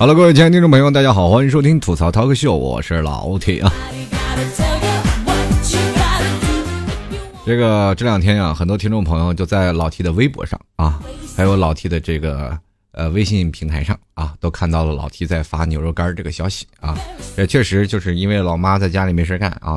[0.00, 3.70] 好了，各位亲爱的听众朋友，大家好，欢迎收听吐槽 talk 秀，我是老铁啊。
[7.44, 11.02] 这个这两天啊，很多听众朋友就在老 T 的微博上啊，
[11.36, 12.58] 还有老 T 的这个
[12.92, 16.96] 呃微信平台上啊，都看到了老 T 在发牛肉干这个消息啊。
[17.36, 19.76] 也确实就是因为老妈在家里没事干啊，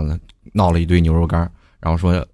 [0.53, 1.41] 闹了一堆牛肉干，
[1.81, 2.25] 然后说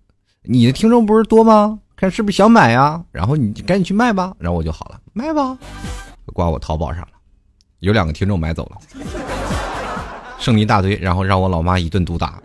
[0.44, 1.80] 你的听众不是多吗？
[1.96, 3.04] 看是不是想买呀？
[3.12, 5.58] 然后你赶紧去卖吧，然后我就好了，卖吧，
[6.34, 7.08] 挂我淘宝上了。
[7.80, 8.78] 有两个听众买走了，
[10.38, 12.42] 剩一大堆，然后让我老妈一顿毒打。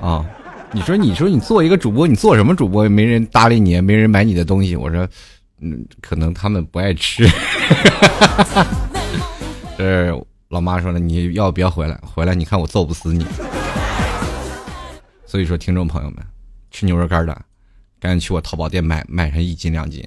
[0.00, 0.24] 啊，
[0.72, 2.88] 你说，你说你做一个主播，你做什么主播？
[2.88, 4.74] 没人搭理你，没人买你的东西。
[4.74, 5.06] 我说，
[5.60, 7.28] 嗯，可能他们不爱吃。
[9.76, 10.10] 这
[10.48, 13.26] 老妈说了，你要别回来，回来你看我揍不死你。
[15.26, 16.18] 所以说，听众朋友们，
[16.70, 17.42] 吃牛肉干的，
[18.00, 20.02] 赶紧去我淘宝店买，买上一斤两斤。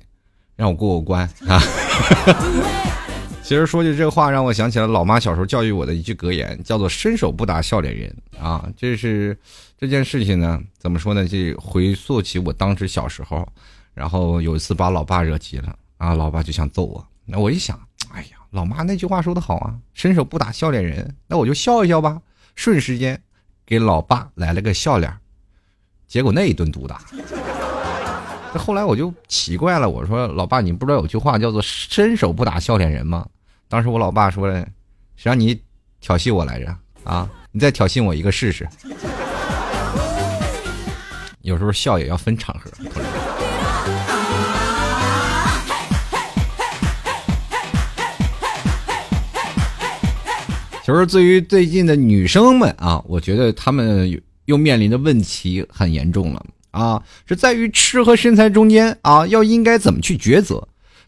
[0.55, 1.61] 让我过过关啊！
[3.43, 8.67] 其实说句这话，让我想起了老妈小时候教育我的一句格言，叫做“伸手不打笑脸人”啊。
[8.77, 9.37] 这是
[9.77, 11.27] 这件事情呢，怎么说呢？
[11.27, 13.45] 这回溯起我当时小时候，
[13.93, 17.05] 然后有一次把老爸惹急了啊，老爸就想揍我。
[17.25, 17.77] 那我一想，
[18.13, 22.21] 哎呀，老妈那句话说的好啊，“伸手不打笑脸人”，那我就笑一笑吧，
[22.55, 23.21] 瞬时间
[23.65, 25.13] 给老爸来了个笑脸，
[26.07, 27.01] 结果那一顿毒打。
[28.59, 33.25] 后来我就奇怪了，我说：“老爸，你不知道有句话叫做‘伸手不打笑脸人’吗？”
[33.67, 34.61] 当时我老爸说的
[35.17, 35.59] ：“谁让你
[35.99, 36.75] 挑衅我来着？
[37.03, 38.67] 啊，你再挑衅我一个试试。”
[41.41, 42.71] 有时候笑也要分场合。
[50.85, 56.45] 其实，对于最近的女生们啊，我觉得她们又面临的问题很严重了。
[56.73, 60.61] 啊，是在于吃和身材中间啊，要应该怎么去抉择？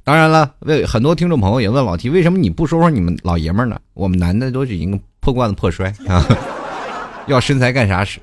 [0.04, 3.80] 当然了，为很多听众朋友也问老提为什么你不说说你们老爷们呢？
[3.96, 6.24] 我们男的都是一个破罐子破摔啊，
[7.26, 8.20] 要身材干啥使？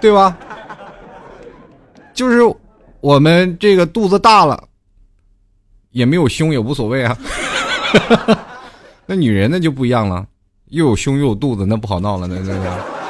[0.00, 0.38] 对吧？
[2.12, 2.38] 就是
[3.00, 4.62] 我们这个肚子大了，
[5.90, 7.18] 也没有胸也无所谓啊。
[9.06, 10.24] 那女人那就不一样了，
[10.70, 13.03] 又有胸又有肚子，那不好闹了，那那那。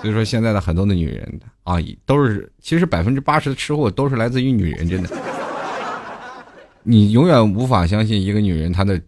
[0.00, 1.76] 所以说，现在的很多的女人啊，
[2.06, 5.10] 都是其实百分之八十的吃货都是来自于女人，真的。
[6.84, 9.00] 你永远无法相信一个女人她的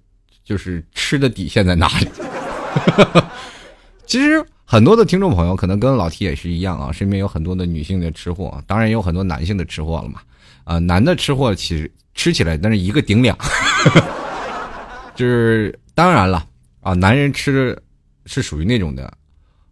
[0.45, 2.09] 就是吃的底线在哪里。
[4.05, 10.21] 其实很多的听众朋友可能跟老 T 也是一样啊，身边有很多的女性的吃货，当然也有很多男性的吃货了嘛。
[10.65, 13.39] 啊，男的吃货其实吃起来那是一个顶两，
[15.15, 16.45] 就是当然了
[16.81, 17.81] 啊，男人吃
[18.27, 19.11] 是属于那种的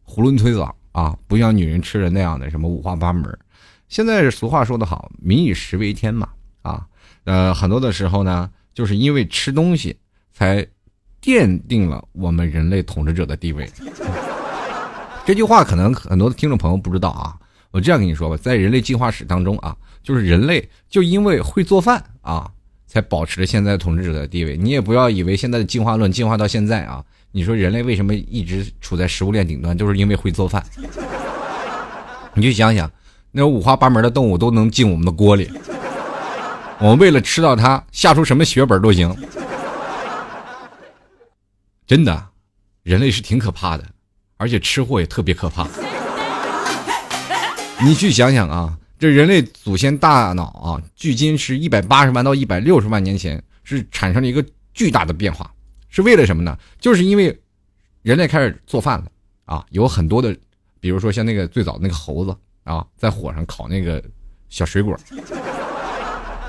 [0.07, 0.75] 囫囵推枣。
[0.99, 3.39] 啊，不像女人吃的那样的什么五花八门。
[3.89, 6.29] 现在俗话说得好，“民以食为天”嘛。
[6.63, 6.85] 啊，
[7.23, 9.97] 呃，很多的时候呢，就是因为吃东西，
[10.33, 10.67] 才
[11.23, 13.71] 奠定了我们人类统治者的地位。
[15.25, 17.39] 这句话可能很多的听众朋友不知道啊。
[17.71, 22.51] 我这样跟你说吧，在人类进化史当中啊，就是人类就因为会做饭啊，
[22.89, 24.57] 才保持了现在统治者的地位。
[24.57, 27.05] 你也不要以为现在的进化论进化到现在啊。
[27.31, 29.77] 你说人类为什么一直处在食物链顶端？
[29.77, 30.65] 就是因为会做饭。
[32.35, 32.91] 你就想想，
[33.31, 35.51] 那五花八门的动物都能进我们的锅里，
[36.79, 39.15] 我们为了吃到它，下出什么血本都行。
[41.87, 42.27] 真的，
[42.83, 43.85] 人类是挺可怕的，
[44.37, 45.67] 而且吃货也特别可怕。
[47.81, 55.51] 你去想想啊，这人类祖先大脑啊，距今是一百八十万到一百六十万年前，是产生了一个巨大的变化。
[55.89, 56.57] 是为了什么呢？
[56.79, 57.39] 就是因为
[58.03, 59.07] 人类开始做饭了
[59.45, 60.37] 啊，有很多的，
[60.81, 64.03] 比如说像那个最早那个猴子啊，在火上烤那个
[64.49, 65.21] 小水果，你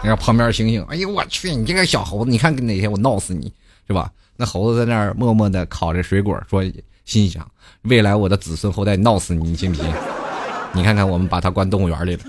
[0.07, 3.52] 看旁边猩猩，哎呦我去，你这个小猴子，你看哪天我闹死你，
[3.87, 4.11] 是吧？
[4.35, 6.64] 那猴子在那儿默默的烤着水果，说
[7.05, 7.49] 心想，
[7.84, 9.85] 未来我的子孙后代闹死你，你信不信？
[10.73, 12.23] 你看看我们把它关动物园里了。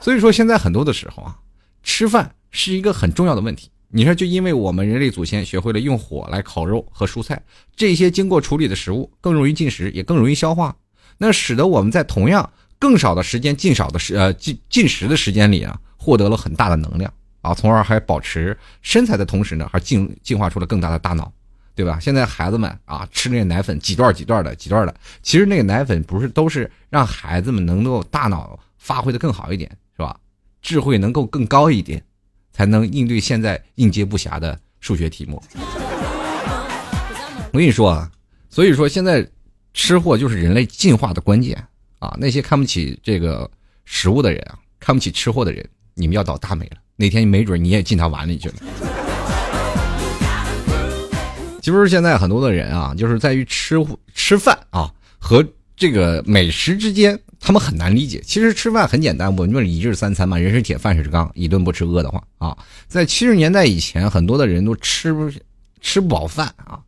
[0.00, 1.36] 所以说现在很多的时候啊，
[1.82, 3.70] 吃饭是一个很重要的问题。
[3.92, 7.42] 你说，就因为我们人类祖先学会了用火来烤肉和蔬菜，
[7.74, 10.76] 这些经过处理的食物更容易进食，也更容易消化，
[11.18, 12.48] 那使得我们在同样
[12.78, 21.32] 更少的时间进少的时呃进进食的时间里啊，获得了很大的能量啊，从而还保持身材的同时呢，还进进化出了更大的大脑，
[21.74, 21.98] 对吧？
[21.98, 30.16] 现在孩子们啊，吃那个奶粉几段几段的几段的，其实那个奶粉不是都是让孩子们能够大脑发挥的更好一点，是吧？
[30.62, 32.00] 智慧能够更高一点。
[32.60, 35.42] 才能应对现在应接不暇的数学题目。
[37.52, 38.10] 我跟你说啊，
[38.50, 39.26] 所以说现在
[39.72, 41.56] 吃货就是人类进化的关键
[42.00, 42.14] 啊！
[42.20, 43.50] 那些看不起这个
[43.86, 46.76] 食物的人啊，看不起吃货的人，你们要倒大霉了！
[46.96, 48.56] 哪天没准你也进他碗里去了。
[51.62, 53.76] 其实现在很多的人啊，就是在于吃
[54.12, 55.42] 吃饭啊和
[55.80, 58.20] 这个美食之间，他们很难理解。
[58.22, 62.54] 其实吃饭很简单，我们说一日三餐嘛，人是铁，饭是钢，一顿不吃饿得慌啊。
[62.86, 65.32] 在七十年代以前，很多的人都吃不
[65.80, 66.78] 吃不饱饭啊，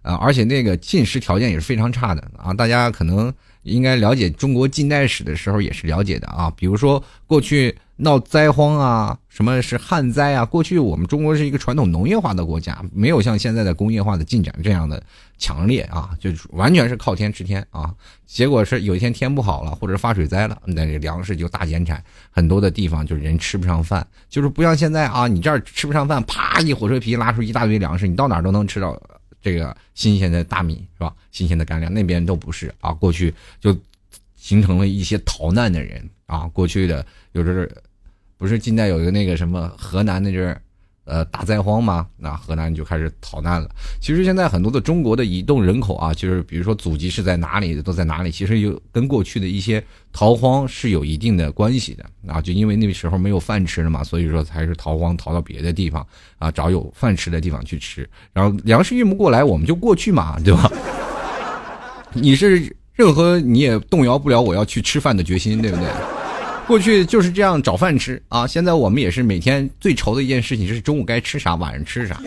[0.00, 2.54] 啊，而且那个进食条件也是非常差的啊。
[2.54, 3.30] 大家可能
[3.64, 7.76] 应该了解中国近代史的时候也是了解的啊，比如说过去。
[8.00, 10.44] 闹灾荒啊，什么是旱灾啊？
[10.44, 15.02] 过去我们中国是一个传统农业化的国家，没有像现在的工业化的进展这样的
[15.36, 17.92] 强烈啊，就完全是靠天吃天啊。
[18.24, 22.00] 结果是有一天天不好了，或者发水灾了，那这粮食就大减产，
[22.30, 28.96] 很多的地方就人吃不上饭，就是不像现在啊，你这儿吃不上饭，啪一火车皮拉出一大堆粮食，你到哪儿都能吃到
[29.42, 31.12] 这个新鲜的大米是吧？
[31.32, 32.92] 新鲜的干粮，那边都不是啊。
[32.92, 33.76] 过去就
[34.36, 37.68] 形成了一些逃难的人啊，过去的有的是。
[38.38, 40.62] 不是近代有一个那个什么河南那阵儿，
[41.04, 42.06] 呃，大灾荒吗？
[42.16, 43.68] 那河南就开始逃难了。
[44.00, 49.82] 其实现在很多的中国的移动人口啊，就是比如说祖籍是在哪里，都在哪里，其实有跟过去的一些
[50.12, 52.40] 逃荒是有一定的关系的啊。
[52.40, 56.06] 就因为那个时候没有饭吃了嘛，所以说才是逃荒逃到别的地方
[56.38, 58.08] 啊，找有饭吃的地方去吃。
[58.32, 60.70] 然后粮食运不过来，我们就过去嘛，对吧？
[62.14, 65.86] 你是任何你也动摇不了我要去吃饭的决心，对不对？
[66.68, 68.46] 过去就是这样找饭吃啊！
[68.46, 72.20] 现在我们也是每天最愁的一件事情是中午该吃啥，晚上吃啥。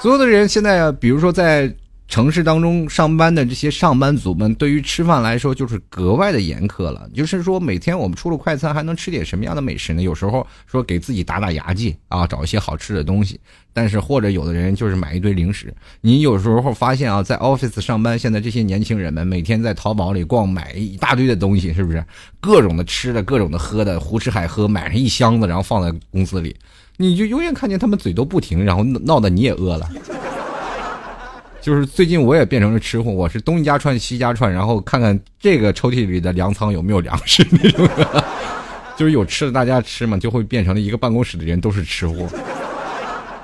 [0.00, 1.72] 所有的人现在，比如说在。
[2.12, 7.08] 城市当中上班的这些上班族们，对于吃饭来说就是格外的严苛了。
[7.14, 10.02] 就是说，每天我们除了快餐，还能吃点什么样的美食呢？
[10.02, 13.40] 有时候说给自己打打牙祭啊，找一些好吃的东西。
[13.72, 15.74] 但是或者有的人就是买一堆零食。
[16.02, 22.04] 你有时候发现啊，在 office 上班，现在这些年轻人们每天在淘宝里逛，买一大堆的东西，是不是？
[22.42, 26.54] 各种的吃的，各种的喝的，胡吃海喝，买上一箱子，然后放在公司里，
[26.98, 29.88] 你就永远看见他们嘴都不停，然后闹得你也饿了。
[31.62, 37.88] 就是最近我也变成了吃货，我是东一家串西家串，然后看看这个抽屉里的粮仓有没有粮食那种，
[38.96, 42.26] 就是有吃的大家吃嘛，就会变成了一个办公室的人都是吃货，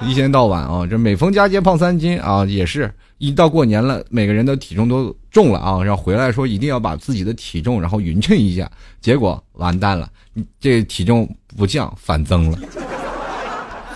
[0.01, 8.69] 一天到晚啊，这每逢佳节胖三斤啊，也是一到过年了，每个人的体重都重了啊，然后回来说一定要把自己的体重然后匀称一下，
[9.01, 10.11] 结果完蛋了，
[10.59, 12.59] 这体重不降反增了。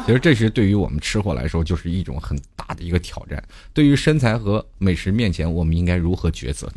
[0.04, 3.43] 其实这是对于我们吃货来说，就是一种很大的一个挑战。
[3.72, 6.69] 对于身材和美食面前，我们应该如何抉择？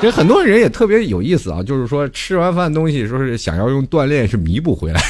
[0.00, 5.00] 其实很多人也特别有意思啊，就是说吃完饭东西，说是想要用锻炼是弥补回来，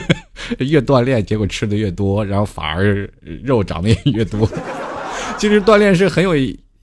[0.60, 3.08] 越锻炼结果吃的越多，然后反而
[3.42, 4.46] 肉长得也越多。
[5.38, 6.36] 其实锻炼是很有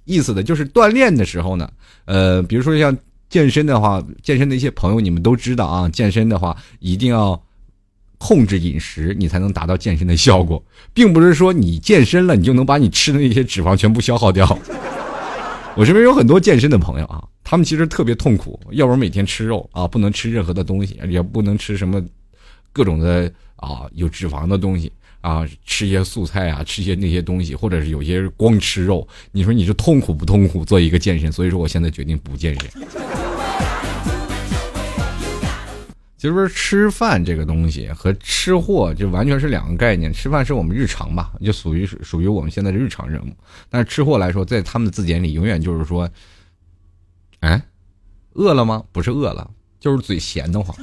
[0.06, 1.69] 意思的，就是锻炼的时候呢，
[2.06, 2.98] 呃，比如说像
[3.30, 7.40] 健身的话，健身的一些朋友你们都知道啊，健身的话一定要。
[8.23, 10.63] 控制饮食，你才能达到健身的效果，
[10.94, 14.47] 并不是说你健身了，你就能把你吃的那些脂肪全部消耗掉。
[15.75, 22.00] 我身边有很多健身的朋友啊，他们其实特别痛苦，要不然每天吃肉啊，不能吃任何的东西，也不能吃什么
[22.71, 24.91] 各种的啊有脂肪的东西
[25.21, 30.63] 啊，吃一些素菜啊，吃一些那些东西，或者是有些光吃肉，你说你是痛苦不痛苦？
[30.63, 32.69] 做一个健身，所以说我现在决定不健身。
[36.21, 40.13] 其实吃饭这个东西和吃货就完全是两个概念。
[40.13, 43.31] 吃饭是我们日常吧，就属于属于我们现在的日常任务。
[43.71, 46.07] 但是吃货来说，在他们的字典里，永远就是说，
[47.40, 47.59] 哎，
[48.33, 48.83] 饿了吗？
[48.92, 49.49] 不是饿了，
[49.80, 50.78] 就是嘴闲得慌。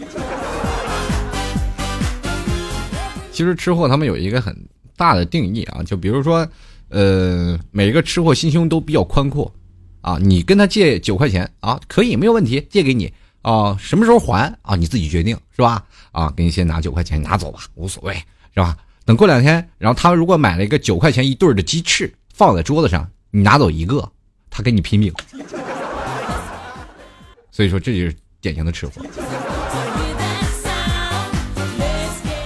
[3.31, 4.53] 其实吃货他们有一个很
[4.97, 6.45] 大的定义啊，就比如说，
[6.89, 9.55] 呃，每个吃货心胸都比较宽阔
[10.01, 10.19] 啊。
[10.21, 13.13] 你跟他借九块钱啊，可以没有问题，借给你。
[13.43, 14.75] 啊，什么时候还啊？
[14.75, 15.85] 你自己决定是吧？
[16.13, 18.15] 啊，给你先拿九块钱，拿走吧，无所谓
[18.53, 18.77] 是吧？
[19.05, 24.07] 等过两天，然后他如果买了一个九块钱一对的鸡翅放在桌子上，你拿走一个，
[24.51, 25.13] 他跟你拼命。
[27.51, 28.93] 所以说，这就是典型的吃货。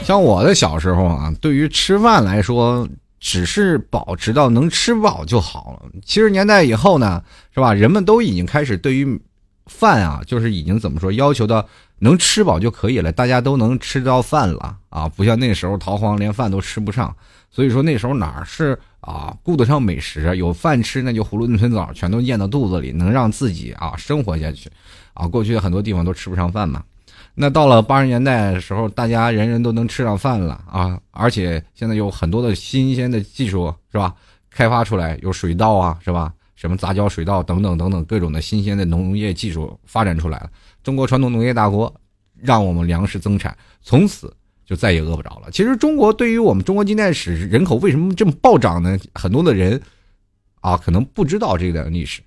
[0.04, 5.90] 像我的小时候啊，对于吃饭来说，只是保持到能吃饱就好了。
[6.04, 7.22] 七十年代以后呢，
[7.52, 7.72] 是吧？
[7.72, 9.20] 人们都已经开始对于。
[9.66, 11.66] 饭啊，就是已经怎么说，要求到
[11.98, 14.76] 能吃饱就可以了，大家都能吃到饭了。
[14.90, 17.14] 啊，不像那时候逃荒连饭都吃不上，
[17.50, 24.70] 所以说那时候哪是啊顾得上美食，有饭吃那就囫囵吞枣全都咽到肚子里，能让自己啊生活下去，
[25.14, 26.82] 啊过去很多地方都吃不上饭嘛，
[27.34, 34.14] 那到了八十年代的时候，大家人人都能吃上饭了啊，而且现在有很多的新鲜的技术是吧，
[34.50, 36.30] 开发出来有水稻啊是吧？
[36.62, 40.50] 什么杂交水稻等等等等各种的新鲜的农业技术发展出来了，
[40.84, 41.92] 中国传统农业大国，
[42.40, 44.32] 让我们粮食增产，从此
[44.64, 45.50] 就再也饿不着了。
[45.50, 48.96] 其实中国对于我们中国近代史人口为什么这么暴涨呢？
[49.12, 49.82] 很多的人
[50.60, 52.22] 啊，可能不知道这段历史。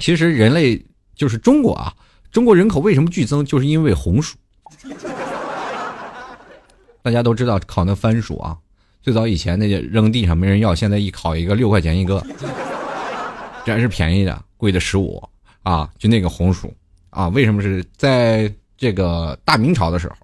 [0.00, 1.94] 其实人类就是中国啊，
[2.32, 4.36] 中国人口为什么剧增，就是因为红薯。
[7.02, 8.58] 大家都知道烤那番薯啊，
[9.00, 12.20] 最早以前那些扔地上没人要，现在一烤一个六块钱一个，
[13.64, 15.22] 这还是便宜的，贵的十五
[15.62, 15.90] 啊。
[15.98, 16.72] 就那个红薯
[17.10, 20.14] 啊，为什么是在这个大明朝的时候？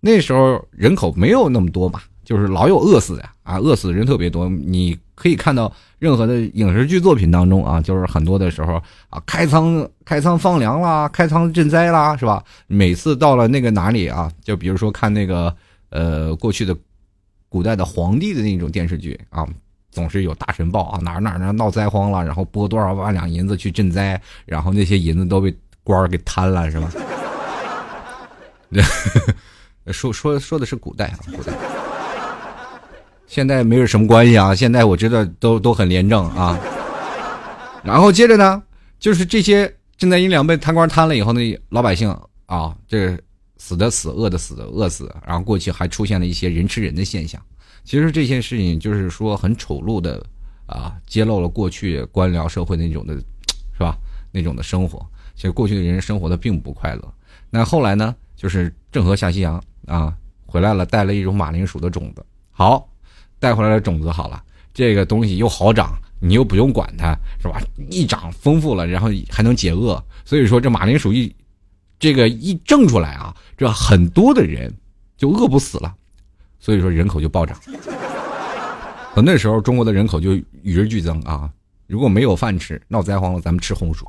[0.00, 4.48] 那时候人口没有那么多嘛，就是老有饿死的啊，饿死的人特别多。
[4.48, 8.74] 你可以看到任何的影视剧作品当中啊，就是很多的时候
[9.10, 12.44] 啊，开仓开仓放粮啦，开仓赈灾啦，是吧？
[12.66, 15.54] 每次到了那个哪里啊，就比如说看那个。
[15.94, 16.74] 呃，过去的
[17.50, 19.46] 古代的皇帝的那种电视剧啊，
[19.92, 26.90] 总是有大神报啊，哪儿哪儿哪闹灾荒了，然后拨多少万两银子去赈灾，然后那些银子都被官儿给贪了，是吧？
[29.92, 31.52] 说说说的是古代啊，古代，
[33.26, 36.58] 现在没有什么关系啊，现在我知道都都很廉政啊。
[37.84, 38.62] 然后接着呢，
[38.98, 42.10] 就是这些赈灾银两被贪官贪了以后那，老百姓
[42.46, 43.16] 啊，这。
[43.58, 45.14] 死的死，饿的死，饿死。
[45.24, 47.40] 然后过去还出现了一些人吃人的现象。
[47.84, 50.24] 其实这些事情就是说很丑陋的
[50.66, 53.14] 啊，揭露了过去官僚社会那种的，
[53.72, 53.96] 是吧？
[54.30, 55.04] 那种的生活。
[55.34, 57.14] 其实过去的人生活的并不快乐。
[57.50, 60.14] 那后来呢，就是郑和下西洋啊，
[60.46, 62.24] 回来了，带了一种马铃薯的种子。
[62.50, 62.88] 好，
[63.38, 67.60] 带回来的种子好了，这个东西又好长，你又不用管它，是吧？
[67.90, 70.02] 一长丰富了，然后还能解饿。
[70.24, 71.34] 所以说这马铃薯一。
[71.98, 74.74] 这个一挣出来啊，这很多的人
[75.16, 75.94] 就饿不死了，
[76.62, 77.58] 所以说人口就暴涨。
[79.14, 81.50] 等那时候中国的人口就与日俱增啊！
[81.88, 84.06] 如果没有饭吃，闹灾荒了，咱们吃红薯。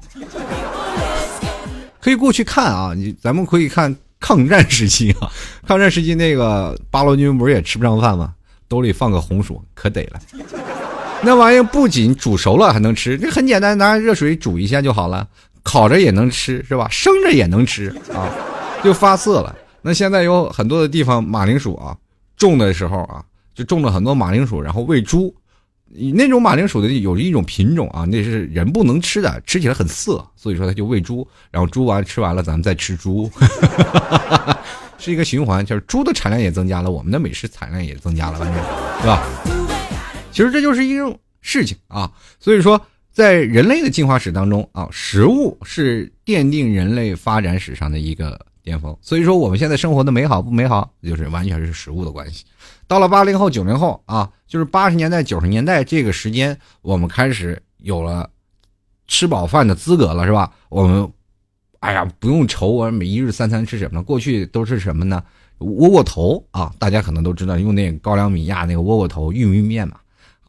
[2.00, 5.28] 可以过去看啊，你咱们可以看抗战时期啊，
[5.68, 8.34] 抗战时期那个八路军不是也吃不上饭吗？
[8.70, 10.20] 兜里放个红薯可得了。
[11.22, 15.28] 那玩意不仅煮熟了还能吃，这很简单，拿热水煮一下就好了。
[15.64, 16.88] 烤着也能吃是吧？
[16.90, 18.30] 生着也能吃啊，
[18.84, 19.56] 就发色了。
[19.82, 21.96] 那现在有很多的地方马铃薯啊，
[22.38, 23.24] 种的时候啊，
[23.54, 25.34] 就种了很多马铃薯，然后喂猪。
[26.14, 33.30] 那种马铃薯的有一种品种啊，那是人不能吃的，吃起来很涩，所以说他就喂猪，然后猪完吃完了，咱们再吃猪，
[34.98, 38.64] 是一个循环，就是猪的产量也增加了，我们的美食产量也增加了，反正，
[39.02, 39.24] 是吧？
[40.32, 42.82] 其实这就是一种事情啊，所以说。
[43.14, 48.96] 在人类的进化史当中啊，食物是奠定人类发展史上的一个巅峰。
[49.02, 52.46] 所以说，我们现在生活的美好不美好，就是完全是食物的关系。
[52.88, 58.28] 到了八零后、九零后啊，就是八十年代、九十年代这个时间，我们开始有了
[59.08, 60.52] 吃饱饭的资格了，是吧？
[60.70, 61.12] 我们，
[61.80, 64.02] 哎呀，不用愁我每一日三餐吃什么。
[64.02, 65.24] 过去都是什么呢？
[65.60, 69.98] 窝窝头啊，大家可能都知道，用那高粱米压那个窝窝头玉米面嘛。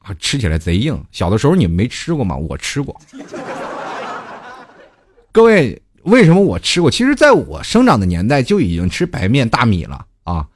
[0.00, 1.02] 啊，吃起来贼硬。
[1.12, 2.36] 小的时候你们没吃过吗？
[2.36, 2.94] 我吃过。
[5.32, 6.90] 各位，为什么我吃过？
[6.90, 10.46] 其实，在我生长的年代就已经吃白面大米了啊，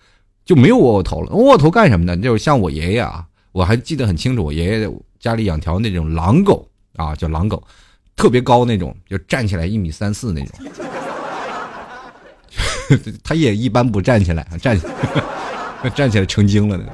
[0.44, 1.32] 就没有窝窝头了。
[1.32, 2.16] 窝窝头干什么呢？
[2.16, 7.62] 就是像我爷爷啊，我还记得很清楚，我爷爷家里养条那种狼狗啊，叫狼狗，
[8.14, 10.58] 特别高那种，就站起来一米三四那种。
[13.22, 16.92] 他也一般不站起来，站起来 站起来成精了那种。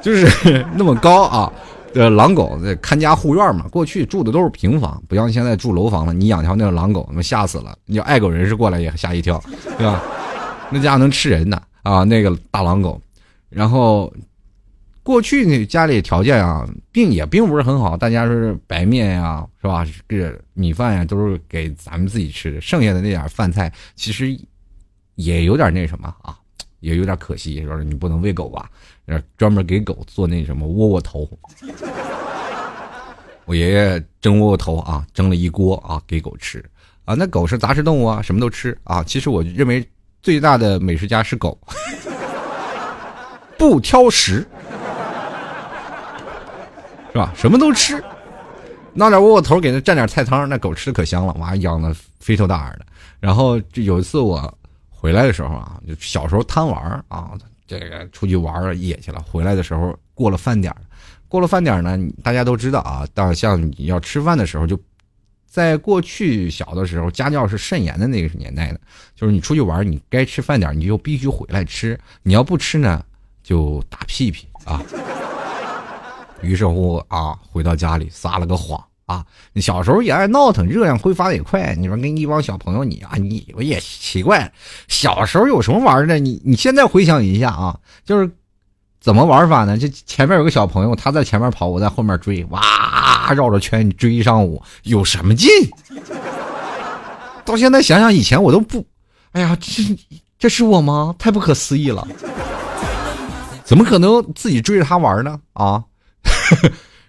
[0.00, 1.52] 就是那么高啊，
[1.98, 3.66] 的狼狗在看家护院嘛。
[3.68, 6.12] 过去住的都是平房，不像现在住楼房了。
[6.12, 7.76] 你养条那个狼狗，那吓死了。
[7.86, 9.42] 你要爱狗人士过来也吓一跳，
[9.78, 10.02] 对吧？
[10.70, 13.00] 那家伙能吃人的啊，那个大狼狗。
[13.48, 14.12] 然后
[15.02, 19.86] 过去那家里条件啊，并也并不是很好，大家是白面呀，是吧？
[20.08, 22.60] 这米饭呀，都是给咱们自己吃的。
[22.60, 24.36] 剩下的那点饭菜，其实
[25.14, 26.36] 也有点那什么啊。
[26.86, 28.70] 也有点可惜，说是你不能喂狗吧？
[29.36, 31.28] 专门给狗做那什么窝窝头。
[33.44, 36.64] 我爷爷蒸窝窝头啊，蒸了一锅啊，给狗吃
[37.04, 37.14] 啊。
[37.14, 39.02] 那狗是杂食动物啊，什么都吃啊。
[39.02, 39.84] 其实我认为
[40.22, 41.58] 最大的美食家是狗，
[43.58, 44.46] 不挑食，
[47.12, 47.32] 是吧？
[47.34, 48.00] 什么都吃，
[48.94, 52.86] 弄点窝窝头给它蘸点菜汤，那狗吃的可香了，哇，养的肥头大耳的。
[53.18, 54.56] 然后就有一次我。
[54.98, 57.30] 回来的时候啊，就小时候贪玩啊，
[57.66, 59.20] 这个出去玩野去了。
[59.20, 60.74] 回来的时候过了饭点
[61.28, 63.06] 过了饭点呢，大家都知道啊。
[63.12, 64.80] 到像你要吃饭的时候，就
[65.46, 68.80] 在过去小的时候，家教是甚严的那个年代的，
[69.14, 71.98] 就是你出去玩，你该吃饭点，你就必须回来吃。
[72.22, 73.04] 你要不吃呢，
[73.42, 74.82] 就打屁屁啊。
[76.42, 79.24] 于是乎啊，回到家里撒了个谎啊。
[79.52, 81.74] 你小时候也爱闹腾，热量挥发的也快。
[81.74, 84.52] 你说跟一帮小朋友，你啊，你我也奇怪，
[84.88, 86.18] 小时候有什么玩的？
[86.18, 88.30] 你你现在回想一下啊，就是
[89.00, 89.78] 怎么玩法呢？
[89.78, 95.48] 就前面有个小朋友，他在前面跑，我在后面追，哇，绕着圈追一上午，有什么劲？
[97.44, 98.84] 到现在想想以前我都不，
[99.32, 99.82] 哎呀，这
[100.38, 101.14] 这是我吗？
[101.18, 102.06] 太不可思议了。
[103.64, 105.40] 怎么可能自己追着他玩呢？
[105.52, 105.82] 啊，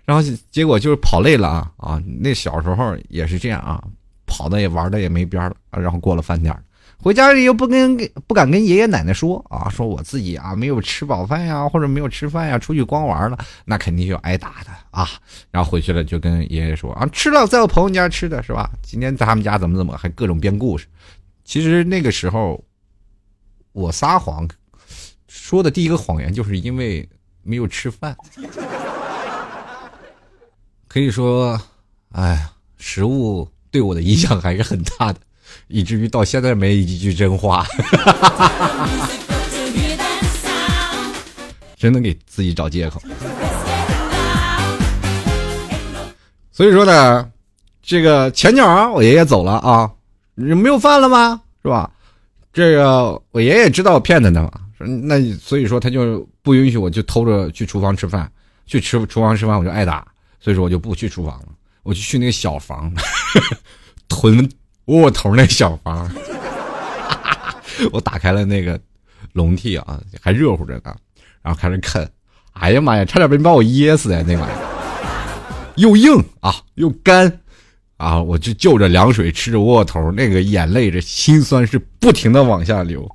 [0.08, 2.02] 然后结果就是跑累了啊啊！
[2.22, 3.84] 那小时候也是这样啊，
[4.26, 5.56] 跑的也玩的也没边了。
[5.70, 6.58] 然后过了饭点
[6.98, 7.96] 回家里又不跟
[8.26, 15.08] 不敢跟爷爷奶奶说啊，说我自己啊没有吃饱饭呀，或者没有吃饭呀，出去光玩了，那肯定就挨打的啊。
[15.52, 18.72] 然后回去了就跟爷爷说啊，吃了在我朋友家吃的是吧？
[18.82, 20.88] 今天在他们家怎么怎么，还各种编故事。
[21.44, 22.64] 其实那个时候
[23.74, 24.48] 我撒谎。
[25.28, 27.08] 说的第一个谎言就是因为
[27.44, 28.16] 没有吃饭，
[30.98, 31.62] 可以说，
[32.14, 32.50] 哎呀，
[32.80, 35.20] 食物对我的影响还是很大的，
[35.68, 37.68] 以至于到现在没一句真话，
[41.78, 43.00] 真能给自己找借口。
[46.52, 47.32] 所以说呢，
[47.84, 49.92] 这个前脚我爷爷走了啊，
[50.34, 51.40] 没有饭了吗？
[51.62, 51.92] 是吧？
[52.52, 54.52] 这个我爷爷知道我骗他的嘛。
[54.80, 58.28] 那所以说他就不允许我就偷着去厨房吃饭，
[58.66, 60.04] 去吃厨房吃饭我就挨打，
[60.40, 61.48] 所以说我就不去厨房了，
[61.84, 62.92] 我就去那个小房，
[64.08, 64.50] 囤
[64.86, 66.10] 窝窝头那小房，
[67.92, 68.80] 我打开了那个
[69.34, 70.96] 笼屉啊，还热乎着呢，
[71.42, 72.08] 然后开始啃，
[72.54, 77.40] 哎呀妈呀，差点没把我噎死呀那玩意儿，又硬啊又干，
[77.98, 83.10] 啊我就就着凉水吃着窝窝头，那个眼泪这心酸是不停的往下流。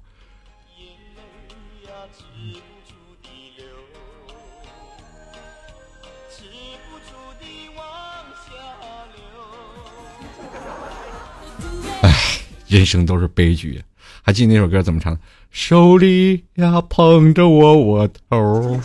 [12.72, 13.78] 人生都是悲剧，
[14.22, 15.20] 还记得那首歌怎么唱的？
[15.50, 18.80] 手里呀捧着窝窝头，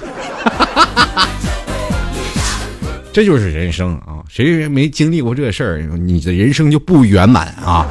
[3.14, 4.22] 这就是人生啊！
[4.28, 7.88] 谁没经历过这事儿，你的人生就不圆满啊！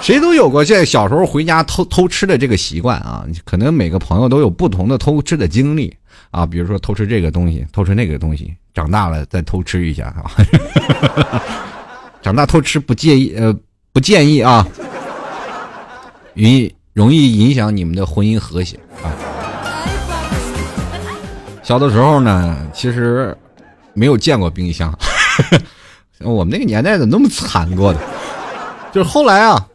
[0.00, 3.26] 谁都有过在小时候回家偷偷吃的这个习惯啊！
[3.44, 5.92] 可能每个朋友都有不同的偷吃的经历
[6.30, 10.30] 啊，比如说偷吃这个东西，偷吃那个东西，长大了再偷吃一下啊！
[12.22, 13.52] 长大偷吃不介意，呃，
[13.92, 14.64] 不建议啊。
[16.36, 19.08] 容易容易影响你们的婚姻和谐啊！
[21.62, 23.36] 小的时候呢，其实
[23.94, 24.96] 没有见过冰箱，
[26.20, 28.00] 我们那个年代怎么那么惨过的？
[28.92, 29.66] 就是后来啊，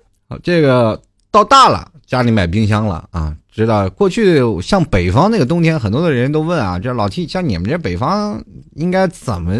[0.43, 8.41] 这个到大了，家里买冰箱了啊，知道过去像北方那个冬天，很多的人都问啊，这老 T 像你们这北方
[8.75, 9.53] 应该怎么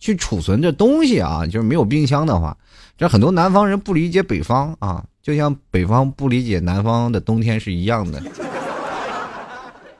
[0.00, 1.46] 去储存这东西啊？
[1.46, 2.56] 就是没有冰箱的话，
[2.96, 5.04] 这很多南方人不理解北方啊。
[5.22, 8.22] 就像北方不理解南方的冬天是一样的。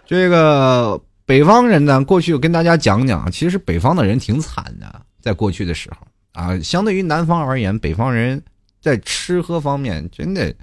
[0.05, 8.43] 这个北方人呢，过去我跟大家讲讲，其实北方的人挺惨的，在过去的时候啊，相对于南方而言，北方人
[8.83, 10.55] 在吃喝方面真的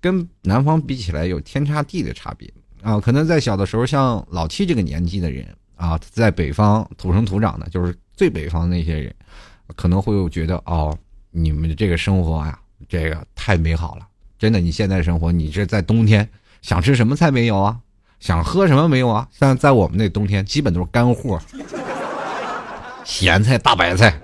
[0.00, 2.98] 跟南方比起来有天差地的差别啊。
[2.98, 9.14] 可能在小的时候，像老七这个年纪的人啊，在北方土生土长的，就是最北方那些人，
[9.76, 10.98] 可能会有觉得哦，
[11.30, 12.58] 你们的这个生活啊。
[12.88, 14.06] 这个太美好了，
[14.38, 14.60] 真的！
[14.60, 16.26] 你现在生活，你这在冬天
[16.62, 17.76] 想吃什么菜没有啊？
[18.20, 19.26] 想喝什么没有啊？
[19.32, 21.40] 像在我们那冬天，基本都是干货，
[23.04, 24.16] 咸菜、大白菜、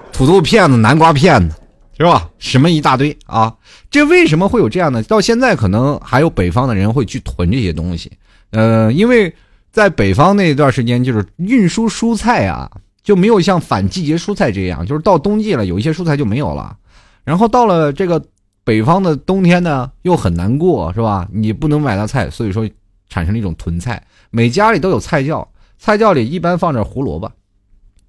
[0.12, 1.54] 土豆片子、南瓜片子，
[1.96, 2.28] 是吧？
[2.40, 3.56] 什么一大堆啊！
[3.90, 5.00] 这为什么会有这样的？
[5.04, 8.10] 到现在可能还有北方的人会去囤这些东西，
[8.50, 9.32] 呃，因为
[9.70, 12.68] 在北方那段时间，就是运输蔬菜啊。
[13.08, 16.76] 就没有像反季节蔬菜这样，就是到冬季了，有一些蔬菜就没有了。
[17.24, 18.22] 然后到了这个
[18.64, 21.26] 北方的冬天呢，又很难过，是吧？
[21.32, 22.68] 你不能买到菜，所以说
[23.08, 24.06] 产生了一种囤菜。
[24.28, 27.32] 每家里都有菜窖，菜窖里一般放着胡萝卜、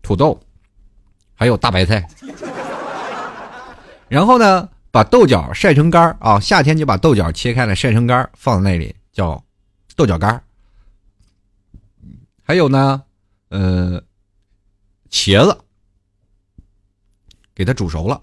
[0.02, 0.38] 土豆，
[1.34, 2.06] 还有大白菜。
[4.10, 9.42] 然后呢，把豆角晒成干啊，夏天就把豆角切开了晒成干放在那里，叫
[9.96, 10.44] 豆角干
[12.44, 13.02] 还有呢，
[13.48, 14.04] 呃。
[15.12, 15.58] 茄子，
[17.56, 18.22] 给它煮熟了，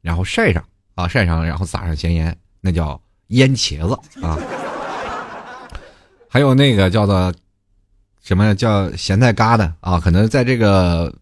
[0.00, 4.38] 然后晒上啊，晒上，然后撒上咸盐，那叫腌茄子啊。
[6.28, 7.32] 还有那个叫做
[8.22, 10.00] 什么叫咸菜疙瘩啊？
[10.00, 11.14] 可能在这个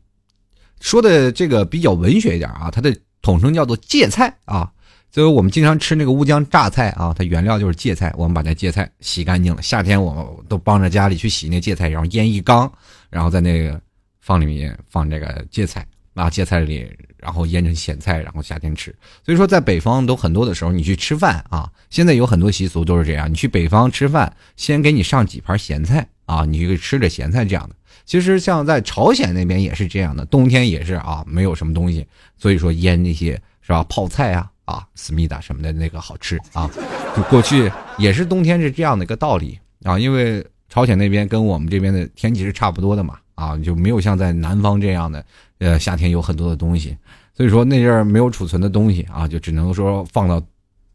[0.81, 4.73] 说的这个比较文学一点啊，它的统称叫做芥菜啊。
[5.11, 9.61] 所以我们经常吃那个乌江榨菜啊，它原料就是芥菜，我们把那芥菜洗干净了。
[9.61, 12.73] 夏天我们都帮着家里去洗那芥菜，然后腌一缸，
[13.11, 13.79] 然后在那个
[14.23, 18.91] 放里面放这个芥菜，啊芥菜里，然后腌成咸菜，然后夏天吃。
[19.23, 27.77] 所以说，在北方都很多的时候，你去吃饭啊，现在有很多习俗都是这样，你去北方吃饭，先给你上几盘咸菜啊，你就吃着咸菜这样的。
[28.07, 32.07] 其实像在朝鲜那边也是这样的，冬天也是啊，没有什么东西，
[32.39, 34.49] 所以说腌那些是吧，泡菜啊。
[34.65, 36.71] 啊，思密达什么的那个好吃啊，
[37.17, 45.25] 就过去也是冬天是这样的一个道理啊，因为朝鲜那边跟我们这边的天气是差不多的嘛，啊，就没有像在南方这样的，
[45.59, 46.97] 呃，夏天有很多的东西，
[47.37, 50.43] 所以说那阵儿没有储存的东西啊，就只能说放到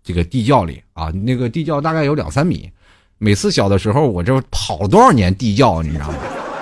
[0.04, 2.70] 这个地窖里啊，那个地窖大概有两三米，
[3.18, 6.16] 每次小的时候我这跑了多少年地窖，你知道吗？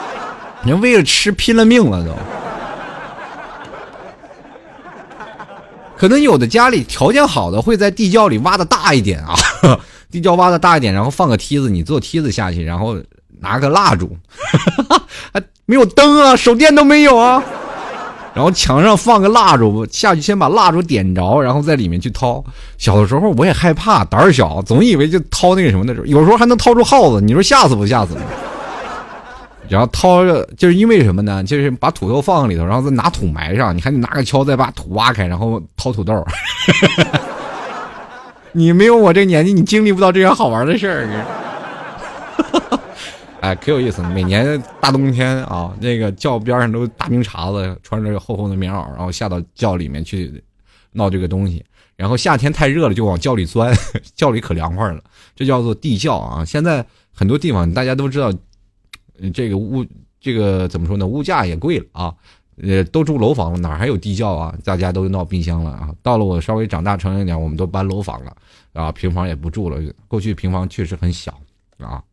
[0.64, 2.12] 你为了吃拼了命了都。
[5.98, 9.34] 可能有的家里条件好的会在地窖里挖的大一点啊，
[10.12, 12.98] 地窖挖的大一点，然后放个梯子，你坐梯子下去，然后
[13.46, 14.18] 拿个蜡烛，
[15.32, 17.44] 还 没有灯啊，手电都没有啊，
[18.34, 22.44] 然后墙上放个蜡烛，下去先把蜡烛点着，然后在里面去掏。
[22.80, 28.18] 小的时候我也害怕，胆儿小，总以为就掏那个什么的时候，有时候还能掏出耗子，你说吓死不吓死？
[29.70, 31.44] 然后掏着，就是因为什么呢？
[31.44, 36.26] 就是把土豆放里头，然后再拿土埋上，你还得拿个锹再把土挖开，然后掏土豆。
[38.52, 41.08] 你没有我这年纪，你经历不到这样好玩的事儿。
[43.46, 44.02] 哎，可有意思！
[44.02, 50.44] 每年大冬天啊，那个窖边上都大冰碴子，穿着厚厚的棉袄，然后下到窖里面去
[50.94, 51.64] 闹这个东西。
[51.96, 53.72] 然后夏天太热了，就往窖里钻，
[54.16, 55.04] 窖里可凉快了。
[55.36, 56.44] 这叫做地窖啊！
[56.44, 58.34] 现在很多地方大家都知道。
[59.32, 59.86] 这个物，
[60.20, 61.06] 这个怎么说呢？
[61.06, 62.14] 物价也贵了啊，
[62.62, 64.54] 呃，都住楼房了，哪还有地窖啊？
[64.64, 65.90] 大家都闹冰箱了啊！
[66.02, 68.36] 到了我稍微长大成人点，我们都搬楼房了
[68.74, 69.80] 啊，平房也不住了。
[70.08, 71.40] 过去平房确实很小
[71.78, 72.04] 啊，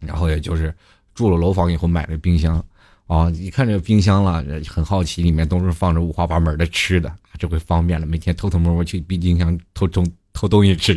[0.00, 0.74] 然后也就是
[1.14, 2.64] 住了楼房以后买了冰箱
[3.06, 10.94] 啊，一看这个冰箱了，很好奇，里面都是放着五花八门的吃的，这回方便了，每天偷偷摸摸去冰箱偷偷偷东西吃。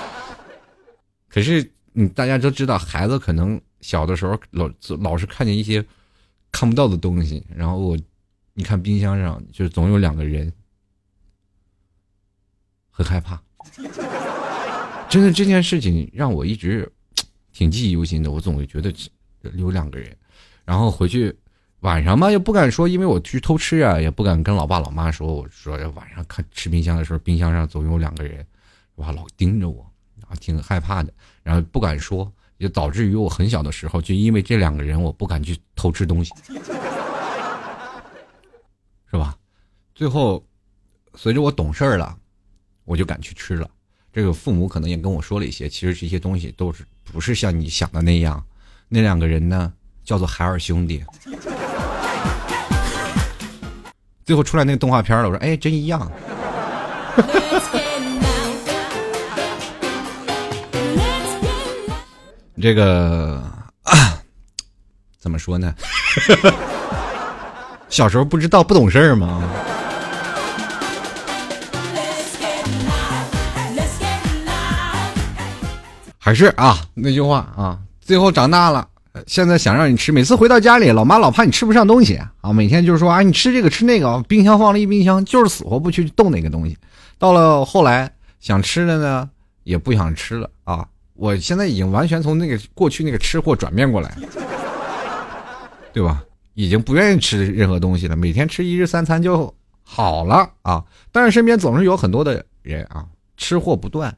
[1.28, 3.60] 可是，嗯，大家都知道，孩子可能。
[3.80, 5.82] 小的时候老老是看见一些
[6.52, 7.98] 看不到的东西，然后我
[8.52, 10.52] 你看冰箱上就总有两个人，
[12.90, 13.40] 很害怕。
[15.08, 16.92] 真的这件事情让我一直
[17.52, 18.30] 挺记忆犹新的。
[18.30, 18.92] 我总会觉得
[19.54, 20.16] 有两个人，
[20.64, 21.36] 然后回去
[21.80, 25.34] 晚上嘛又不敢说，因为我去偷吃啊，也不敢跟老爸老妈说。
[25.34, 28.46] 我说晚上看吃冰箱的时候，冰箱上总有两个人，
[28.96, 29.84] 哇，老盯着我
[30.28, 32.30] 啊，挺害怕的，然后不敢说。
[32.58, 36.30] 就导致于我很小的时候，就因为这两个人，我不敢去偷吃东西，
[39.10, 39.34] 是吧？
[39.94, 40.44] 最后，
[41.14, 42.14] 随着我懂事儿了，
[42.84, 43.66] 我就敢去吃了。
[44.12, 48.42] 这个父母可能也跟我说了一些，其实这些东西都是不是像你想的那样。
[48.88, 49.72] 那两个人呢，
[50.04, 51.04] 叫做海尔兄弟。
[54.24, 56.10] 最后出来那个动画片了，我说，哎，真一样。
[62.60, 63.42] 这个
[65.18, 65.74] 怎么说呢？
[67.88, 69.48] 小时候不知道不懂事儿吗？
[76.30, 78.86] 还是啊那句话啊，最后长大了，
[79.26, 86.78] 现在想让你吃，每次回到家里，老妈老怕你吃不上东西啊，每天就是说啊，你吃这个吃那个，冰箱放了一冰箱，就是死活不去动那个东西。
[87.18, 89.28] 到了后来想吃的呢，
[89.64, 90.86] 也不想吃了啊。
[91.14, 94.16] 我现在已经完全从那个过去那个吃货转变过来，
[95.92, 96.22] 对吧？
[96.54, 100.84] 已经不愿意吃任何东西了，每天吃一日三餐就好了啊！
[101.10, 103.04] 但是身边总是有很多的人啊，
[103.36, 104.16] 吃货不断。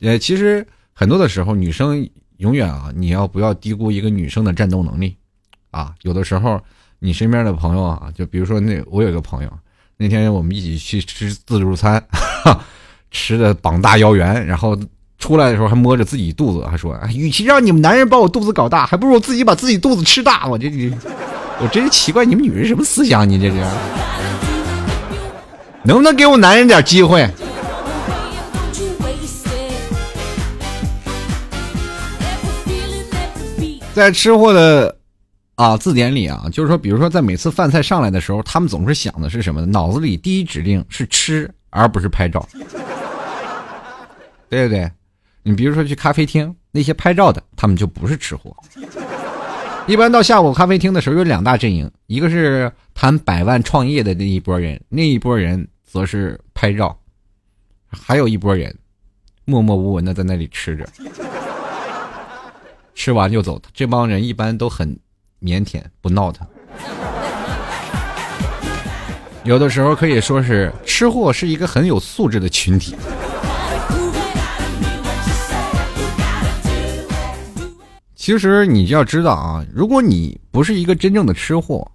[0.00, 5.16] 呃，其实很多的时候，女生永远啊，你要不要低估一个女生的战斗能力
[5.70, 5.92] 啊？
[6.02, 6.60] 有的时候，
[6.98, 9.50] 你身边的朋友啊，就比如说那我有一个朋友，
[9.96, 12.02] 那天我们一起去吃自助餐，
[12.44, 12.58] 哈
[13.10, 14.78] 吃的膀大腰圆，然后。
[15.16, 20.68] 出来的时候还摸着自己肚子，还说：“与其让你们男人把我肚子搞大，还不如我自己把自己肚子吃大。”我这，
[21.62, 23.26] 我真是奇怪，你们女人什么思想？
[23.26, 23.56] 你这是，
[25.82, 27.26] 能不能给我男人点机会？
[33.94, 34.94] 在吃货的
[35.54, 39.64] 啊字典里啊，就是说，比如说在每次饭菜上来的时候，他们总是想的是什么？
[39.64, 42.44] 脑子里第一指令是吃，而不是拍照，
[44.50, 44.90] 对不对？
[45.44, 48.54] 你比如说去咖啡厅，那些拍照的，他们就不是吃货。
[49.86, 56.98] 一般到下午咖啡厅的时候，有两大阵营，一个是谈百万创业的那一波人，那一波人则是拍照，
[57.90, 58.74] 还有一波人
[59.44, 60.84] 默默无闻的在那里吃着，
[62.94, 63.60] 吃完就走。
[63.72, 64.88] 这帮人一般都很
[65.40, 66.46] 腼腆，不闹腾。
[69.44, 72.96] 有的时候可以说是吃货是一个很有素质的群体。
[78.14, 81.86] 其实你就要知道啊，如果你不是一个真正的吃货，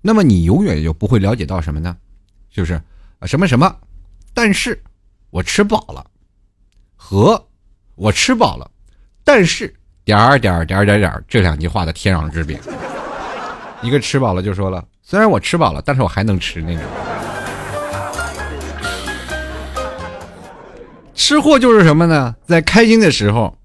[0.00, 1.96] 那么你永远就不会了解到什么呢？
[2.50, 2.74] 就是
[3.20, 3.72] 啊什么什么，
[4.34, 4.82] 但是
[5.30, 6.04] 我吃饱了，
[6.96, 7.46] 和
[7.94, 8.68] 我吃饱了，
[9.22, 9.72] 但是
[10.04, 12.58] 点儿点儿点儿点儿点儿这两句话的天壤之别。
[13.82, 16.82] 一个吃饱了就说了，虽然我吃饱了，但是我还能吃那种。
[21.14, 22.34] 吃货就是什么呢？
[22.46, 23.56] 在开心的时候。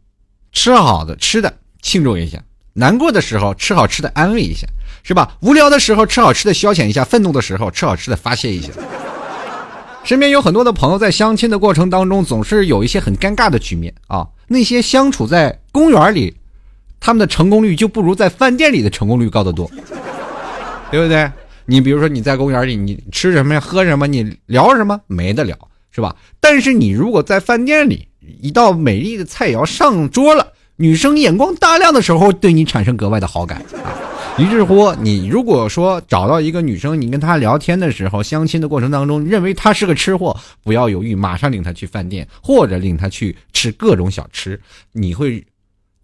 [0.53, 2.39] 吃好的吃的庆祝一下，
[2.73, 4.65] 难过的时候吃好吃的安慰一下，
[5.03, 5.35] 是吧？
[5.41, 8.69] 无聊的时候吃好吃的消遣一下，愤怒的时候吃好吃的发泄一下。
[10.03, 14.25] 身边有很多的朋友在相亲的过程当中，总是有一些很尴尬的局面啊。
[14.47, 16.35] 那些相处在公园里，
[16.99, 19.69] 他们的成功率就不如在饭店里的成功率高得多，
[20.91, 21.29] 对不对？
[21.65, 23.59] 你比如说你在公园里，你吃什么呀？
[23.59, 24.07] 喝什么？
[24.07, 24.99] 你聊什么？
[25.07, 25.57] 没得聊，
[25.91, 26.15] 是吧？
[26.39, 28.07] 但是你如果在饭店里，
[28.41, 33.91] 一道美丽的菜肴上桌了，女生眼光大亮的时候，对你产生格外的好感啊。
[34.37, 44.57] 于是乎，你如果说找到一个女生，你跟她聊天的时候，相亲的过程当中，认为她是个吃货，不要犹豫，马上领她去饭店，或者领她去吃各种小吃。
[44.91, 45.43] 你会，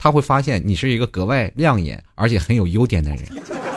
[0.03, 3.19] 他会发现你是一个格外亮眼而且很有优点的人，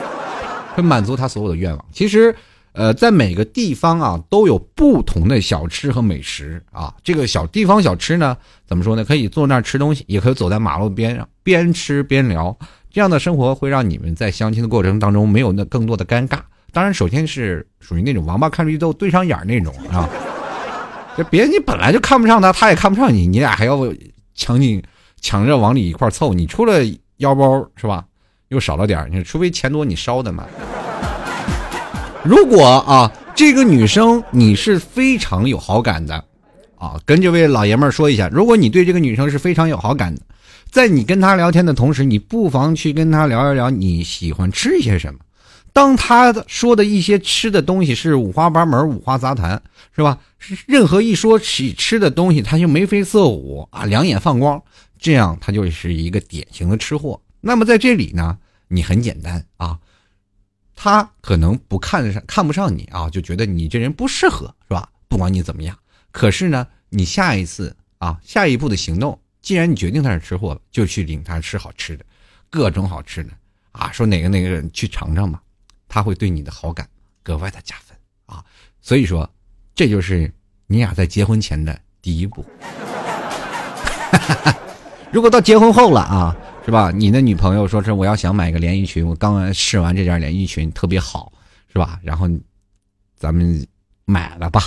[0.75, 1.85] 会满足他所有的愿望。
[1.93, 2.35] 其实。
[2.73, 6.93] 呃，在每个地方啊，都有不同的小吃和美食啊。
[7.03, 8.37] 这个小地方小吃呢，
[8.67, 9.03] 怎么说呢？
[9.03, 12.55] 可以坐那儿吃东西，也可以走在马路边上边吃边聊。
[12.91, 16.37] 这样的生活会让你们在相亲的过程当中没有那更多的尴尬。
[16.71, 20.07] 当然，首先是属于那种王八看绿豆对上眼那种啊。
[21.17, 23.79] 就别人你本来就看不上他，他也看不上你，你俩还要
[24.35, 24.83] 抢紧
[25.21, 26.33] 抢着往里一块凑。
[26.33, 26.79] 你出了
[27.17, 28.05] 腰包是吧？
[28.49, 30.45] 又少了点你除非钱多你烧的嘛。
[32.23, 36.23] 如果啊，这个女生你是非常有好感的，
[36.77, 40.21] 啊，跟这位老爷们儿说一下，如果你对这个女生是非常有好感的，
[40.71, 45.19] 在你跟她聊天的同时，你不妨去跟她聊一聊你喜欢吃一些什么。
[45.73, 49.61] 当她说的一些吃的东西是五花八门、五花杂谈，
[49.95, 50.17] 是吧？
[50.65, 54.61] 任何一说起吃的东西，他就眉飞色舞啊，两眼放光，
[54.99, 57.21] 这样他就是一个典型的吃货。
[57.41, 59.79] 那么在这里呢，你很简单啊。
[60.79, 64.87] 他可能不看上看不上你啊，就觉得你这人不适合，是吧？
[65.07, 65.75] 不管你怎么样，
[66.11, 72.05] 可是呢，你下一次啊，下一步的行动，既然你决定他是吃货了，就去领他吃好吃的，
[72.51, 73.31] 各种好吃的
[73.71, 75.41] 啊，说哪个哪个去尝尝吧，
[75.87, 76.87] 他会对你的好感
[77.23, 78.45] 格外的加分啊。
[78.79, 79.27] 所以说，
[79.73, 80.31] 这就是
[80.67, 82.45] 你俩在结婚前的第一步。
[84.11, 84.57] 哈哈哈
[85.11, 86.35] 如果到结婚后了啊。
[86.67, 86.91] 是吧？
[86.93, 91.31] 你的女朋友说是我要想买个连衣裙，我刚试完这件连衣裙特别好，
[91.71, 91.97] 是吧？
[92.03, 92.27] 然后
[93.15, 93.65] 咱们
[94.03, 94.63] 买了吧，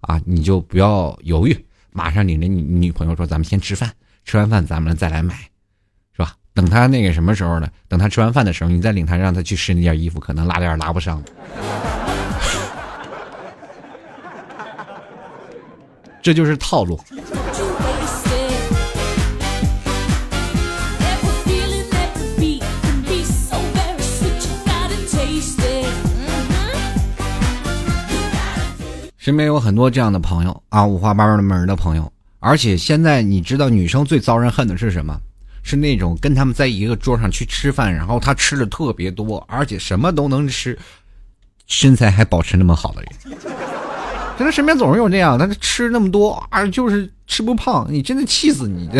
[0.00, 1.56] 啊，你就不要犹豫，
[1.92, 3.88] 马上领着你女朋友说咱们先吃饭，
[4.24, 5.32] 吃完饭咱们再来买，
[6.12, 6.34] 是吧？
[6.54, 7.68] 等他那个什么时候呢？
[7.86, 11.22] 等他吃完饭的时候，你再领他让他去试那件衣服，可能拉链拉不上，
[16.20, 16.98] 这就是套路。
[29.28, 32.10] 身边有很多这样的朋友啊，五花八门的朋友。
[32.38, 35.20] 而且现在你知道，女生最遭人恨的是什么？
[35.62, 40.78] 是那种跟他们在一个桌上去吃饭，然后他吃的特别多，而且什么都能吃，
[41.66, 43.10] 身材还保持那么好的人。
[44.38, 48.88] 真的，身边总是有这样，他吃那么多啊，就是吃不胖，你真的气死你！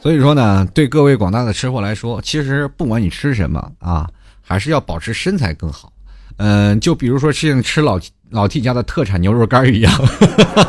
[0.00, 4.08] 所以说呢，对各位广大的吃货来说，其实不管你吃什么啊。
[4.46, 5.90] 还是要保持身材更好，
[6.36, 9.92] 嗯，就比如说像吃老老 T 家的特产牛肉干一样，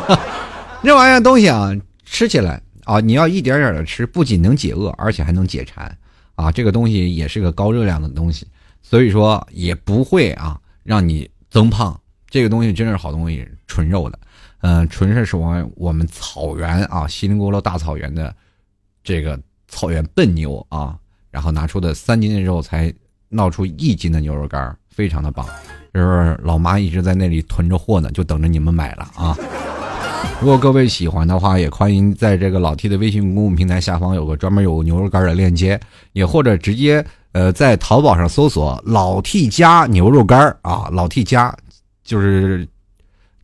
[0.82, 1.70] 这玩意儿东西啊，
[2.04, 5.94] 吃起来啊，你要一点点的吃，不仅能解饿，而且还能解馋
[6.36, 6.50] 啊。
[6.50, 8.46] 这个东西也是个高热量的东西，
[8.82, 12.00] 所以说也不会啊让你增胖。
[12.30, 14.18] 这个东西真是好东西，纯肉的，
[14.62, 18.34] 嗯，纯是属于我们草原啊，锡林郭勒大草原的
[19.04, 20.96] 这个草原笨牛啊，
[21.30, 22.90] 然后拿出的三斤的肉才。
[23.28, 25.44] 闹出一斤的牛肉干，非常的棒，
[25.92, 29.36] 就是老妈一直在那里囤着货呢，就等着你们买了啊！
[30.40, 35.80] 如果各位喜欢的话，也欢迎在这个老 T 的微信公众平台下方有个专门有牛肉干的链接，
[36.12, 41.54] 也或者直接呃，在淘宝上搜索“老 T 家牛肉干啊，老 T 家
[42.04, 42.66] 就是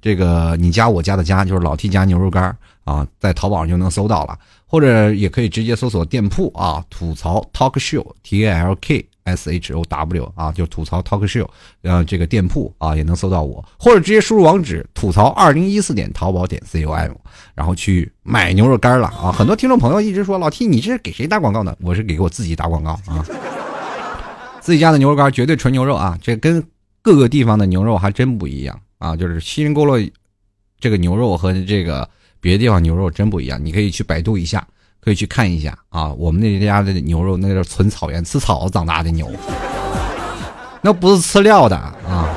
[0.01, 9.07] 这个你家我家的家，就是老 T 家牛肉干啊，在淘宝上就能搜到了，或者也可以直接搜索店铺啊，吐槽 Talk Show T A L K。
[9.25, 11.47] S H O W 啊，就吐槽 Talk Show，
[11.83, 17.13] 呃，这个店铺啊也能搜到我，或者直接输入网址吐槽二零一四点淘宝点 C O M，
[17.55, 19.31] 然后去买牛肉干了啊。
[19.31, 21.77] 很多听众朋友一直说老 T 你这是给谁打广告呢？
[21.81, 23.25] 我是给我自己打广告啊。
[24.61, 26.63] 自己家的牛肉干绝对纯牛肉啊，这跟
[27.03, 29.17] 各个地方的牛肉还真不一样啊。
[29.17, 30.09] 就是锡林郭勒
[30.79, 32.09] 这个牛肉和这个
[32.41, 34.67] 别的地方牛肉真不一样，你可以去百度一下。
[35.05, 39.29] 可以去看一下啊，我们那家的牛肉那是纯草原吃草长大的牛，
[40.81, 42.29] 那不是吃料的啊。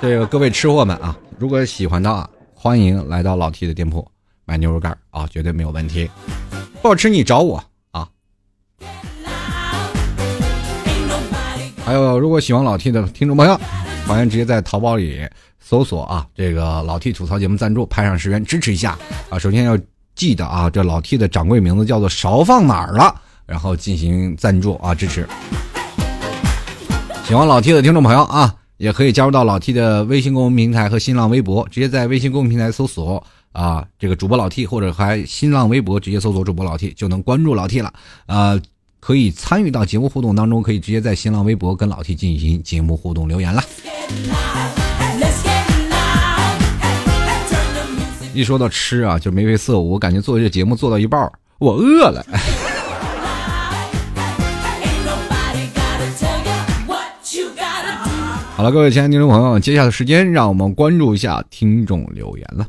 [0.00, 4.10] 这个各位吃货们啊，如果喜欢的，欢迎来到老 T 的店铺
[4.46, 6.10] 买牛肉干啊，绝对没有问题。
[6.80, 8.08] 不好吃你找我啊。
[11.84, 13.60] 还有，如果喜欢老 T 的听众朋友，
[14.06, 15.28] 欢迎直接在淘宝里。
[15.72, 18.98] 搜索啊，这个老 T 吐槽节目赞助，拍上十元支持一下
[19.30, 19.38] 啊！
[19.38, 19.74] 首先要
[20.14, 25.26] 记得啊，这老 T 的掌柜名字叫做勺放哪儿了，然后进行赞助啊支持。
[27.24, 37.90] 喜欢老 T 的听众朋友啊，也可以加入到老 T 的微信公众平台和新浪微博，直接在微信公众平台搜索啊这个主播老 T，或者还新浪微博直接搜索主播老 T 就能关注老 T 了
[38.26, 38.60] 啊，
[39.00, 43.62] 可以参与到节目互动当中，可以直接在新浪微博跟老 T 进行节目互动留言了。
[48.34, 49.92] 一说到吃啊，就眉飞色舞。
[49.92, 52.24] 我感觉做这节目做到一半我饿了。
[58.54, 62.66] 好了，各位亲爱的听众朋友，接下来的时间让我们关注一下听众留言了。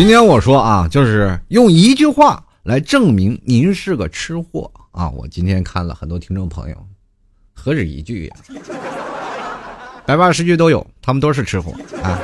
[0.00, 5.10] 今天我说啊，就是用一句话来证明您是个吃货啊！
[5.10, 6.76] 我今天看了很多听众朋友，
[7.52, 8.36] 何止一句呀，
[10.06, 12.18] 百八十句都有，他们都是吃货啊！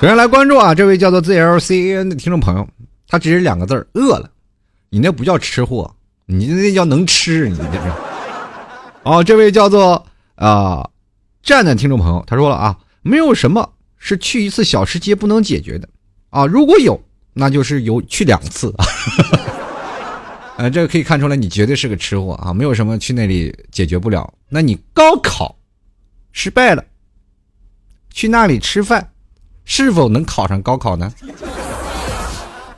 [0.00, 2.66] 首先来关注啊，这位叫做 ZLCN 的听众朋友，
[3.06, 4.30] 他只是两个字儿饿了，
[4.88, 7.92] 你那不叫吃货，你那叫能吃，你这是。
[9.02, 10.06] 哦，这位叫做
[10.36, 10.88] 啊
[11.42, 15.86] 站的听众朋友，他说了啊，没有什么是去一次小吃街不能解决的
[16.30, 16.98] 啊，如果有。
[17.32, 18.74] 那就是有去两次，
[20.56, 22.52] 呃，这个可以看出来你绝对是个吃货啊！
[22.52, 24.30] 没有什么去那里解决不了。
[24.48, 25.56] 那你高考
[26.32, 26.84] 失败了，
[28.12, 29.10] 去那里吃饭，
[29.64, 31.12] 是否能考上高考呢？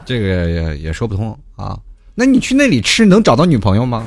[0.04, 1.78] 这个也也说不通啊。
[2.14, 4.06] 那你去那里吃能找到女朋友吗？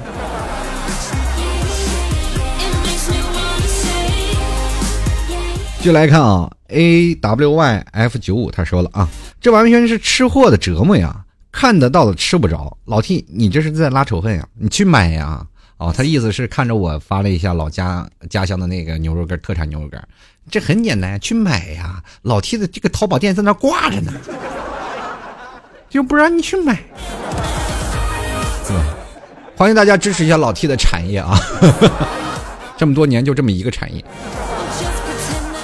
[5.82, 9.10] 就来看啊，A W Y F 九五他说了啊。
[9.40, 11.24] 这完全是吃货的折磨呀！
[11.52, 12.78] 看得到的吃不着。
[12.84, 14.46] 老 T，你这是在拉仇恨呀？
[14.60, 15.46] 你去买呀！
[15.78, 20.06] 哦，他意思是看着我发了一下老家家乡的那个牛肉干，特产牛肉干。
[20.52, 22.04] 这很简单，去买呀！
[22.24, 24.12] 老 T 的这个淘宝店在那挂着呢，
[25.90, 26.84] 就不让你去买。
[29.56, 31.40] 欢迎大家支持一下老 T 的产业啊！
[32.76, 34.04] 这么多年就这么一个产业。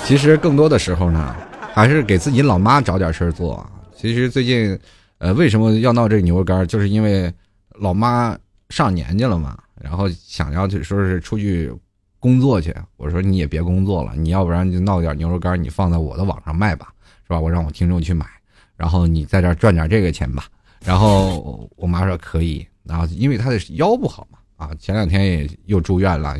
[0.03, 1.35] 其实更多的时候呢。
[1.73, 3.65] 还是给自己老妈找点事儿做。
[3.95, 4.77] 其实最近，
[5.19, 6.67] 呃，为什么要闹这个牛肉干？
[6.67, 7.33] 就是因为
[7.79, 8.37] 老妈
[8.67, 11.71] 上年纪了嘛，然后想要就说是出去
[12.19, 12.75] 工作去。
[12.97, 16.91] 我说你也别工作了，你要不然就闹点牛肉干，你放在我的网上卖吧，
[17.23, 17.39] 是吧？
[17.39, 18.25] 我让我听众去买，
[18.75, 20.43] 然后你在这赚点这个钱吧。
[20.83, 26.37] 然后我妈说可以，然后因为她的腰不好嘛，啊，前两天也又住院了，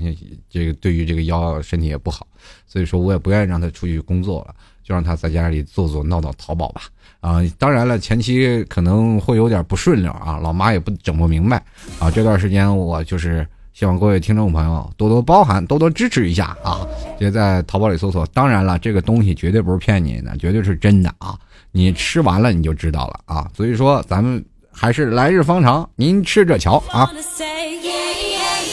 [0.50, 2.28] 这个对于这个腰身体也不好，
[2.68, 4.54] 所以说我也不愿意让她出去工作了。
[4.84, 6.82] 就让他在家里做做闹闹淘宝吧，
[7.20, 11.64] 啊，当然了，前期可能会有点不顺溜啊，老妈也不整不明白
[12.00, 12.10] 啊。
[12.10, 16.86] 这段时间我就是希望各位听众朋友多多包涵，多多支持一下啊。
[17.20, 21.38] 就在淘宝里搜索，当然了，这个东西绝对不是骗你的，绝对是真的啊。
[21.72, 23.50] 你吃完了你就知道了啊。
[23.56, 27.08] 所以说，咱们还是来日方长，您吃着瞧啊。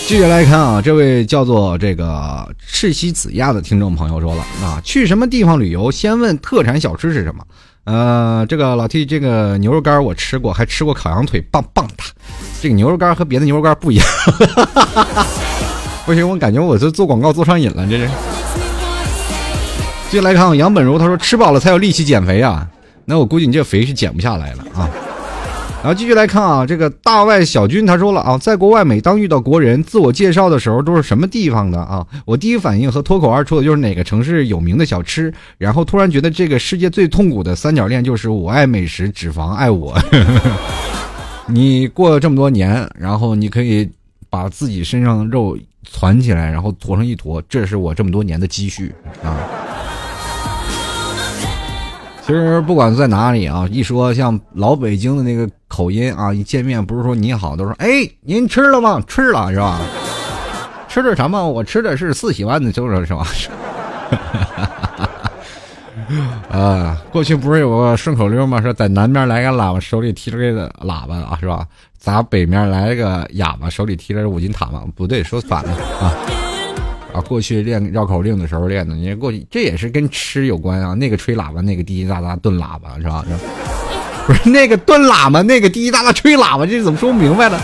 [0.08, 7.44] 继续来看啊，这位叫做这个赤西子亚的听众朋友说了啊，去什么地方旅游，先问特产小吃是什么。
[7.84, 12.02] 呃，这个老 T 这个牛肉干我吃过，还吃过烤羊腿，棒棒的。
[12.62, 14.06] 这个牛肉干和别的牛肉干不一样。
[16.06, 18.08] 不行，我感觉我这做广告做上瘾了，这是。
[20.08, 22.66] 接下来看杨本如，他说吃饱了才有力气减肥啊，
[23.04, 24.88] 那我估计你这肥是减不下来了啊。
[25.80, 32.04] 然后继续来看啊，这个大外小军他说了啊，在国外每当遇到国人自我介绍的时候，都是什么地方的啊？
[32.26, 39.96] 我第一反应和脱口而出的就是哪个城市有名的小吃，然后突然觉得这个世界最痛苦的三角恋就是我爱美食，脂肪爱我。
[41.46, 43.88] 你过了这么多年，然后你可以
[44.28, 45.56] 把自己身上的肉
[45.88, 49.38] 攒起来，然后坨成一坨，这是我这么多年的积蓄啊。
[52.26, 59.00] 其实不管在哪里啊，一说像老北京的那个口音啊，一见面不是说你好，都说哎，您吃了吗？
[59.06, 59.80] 吃了是吧？
[60.88, 61.48] 吃的什么？
[61.48, 63.26] 我吃的是四喜丸子，就是是吧？
[66.50, 68.62] 啊，过去不是有个顺口溜吗？
[68.62, 71.66] 说在南边来个喇叭，手里提着个喇叭啊，是吧？
[71.98, 74.84] 咱北面来个哑巴，手里提着五斤塔嘛？
[74.96, 76.14] 不对，说反了啊。
[77.12, 80.94] 啊，过去练绕口令的时候练的，你过去这也是跟吃有关啊。
[80.94, 83.24] 那个吹喇叭，那个滴滴答答炖喇叭，是吧？
[84.28, 87.58] 不是那个炖喇叭，那个滴滴答答吹喇叭，这怎么说不明白了？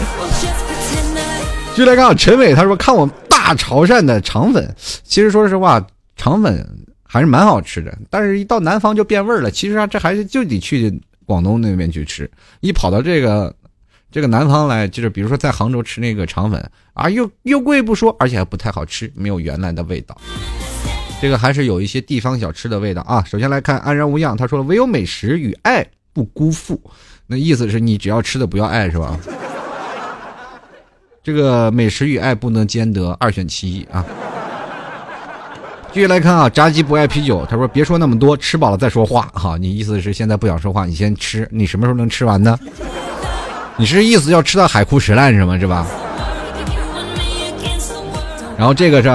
[1.77, 5.87] 就来看陈伟，他说看我大潮汕的肠粉，其实说实话，
[6.17, 6.67] 肠粉
[7.07, 9.51] 还是蛮好吃的，但是一到南方就变味儿了。
[9.51, 13.55] 其实啊，这还是就得去广东那边去吃，一跑到这个。
[14.11, 20.17] 这个南方来，就是比如说在杭州吃那个肠粉啊，又又贵不说，而且还不太好吃，没有原来的味道。
[21.21, 23.25] 这个还是有一些地方小吃的味道啊。
[23.29, 25.85] 首先来看安然无恙，他说了唯有美食与爱
[26.15, 26.81] 不辜负，
[27.27, 29.19] 那意思是你只要吃的不要爱是吧？
[31.23, 34.05] 这个美食与爱不能兼得，二选其一啊。
[35.93, 39.57] 继续来看啊，炸鸡不爱啤酒，他说别说那么多，吃饱了再说话哈。
[39.57, 42.59] 你意思是现在不想说话，你先吃，你什么时候能吃完呢？
[43.77, 45.59] 你是意思要吃到海枯石烂是吗？
[45.59, 45.87] 是吧？
[48.57, 49.09] 然后这个是，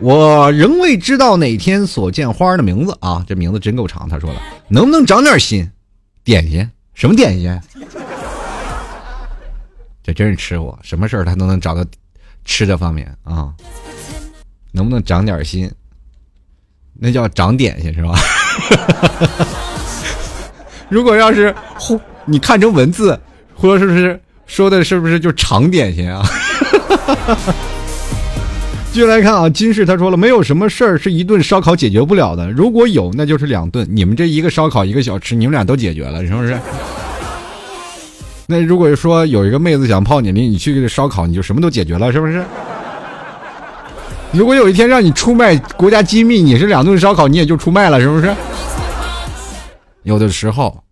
[0.00, 4.08] 我仍未知道哪天所见花的名字啊，这名字真够长。
[4.08, 5.70] 他说了，能不能长点心？
[6.26, 6.68] 点心？
[6.92, 7.60] 什么点心？
[10.02, 11.82] 这真是吃货，什么事儿他都能找到
[12.44, 13.54] 吃的方面啊。
[14.72, 15.72] 能不能长点心？
[16.92, 18.18] 那叫长点心是吧？
[20.90, 23.18] 如果要是呼你看成文字。
[23.58, 26.22] 或者是不是说的是不是就长点心啊？
[28.96, 33.86] 继续来看啊，金氏他说了，没有什么事儿是一顿烧烤解决不了的，如果有，那就是两顿。
[33.90, 36.58] 你们这一个烧烤一个小吃，你们俩都解决了，是不是？
[38.46, 42.42] 那如果说有一个妹子想泡你，领你去烧烤，你就什么都解决了，是不是？
[44.32, 48.34] 如果有一天让你出卖国家机密，你是两顿烧烤，你也就出卖了，是不是？
[50.04, 50.82] 有的时候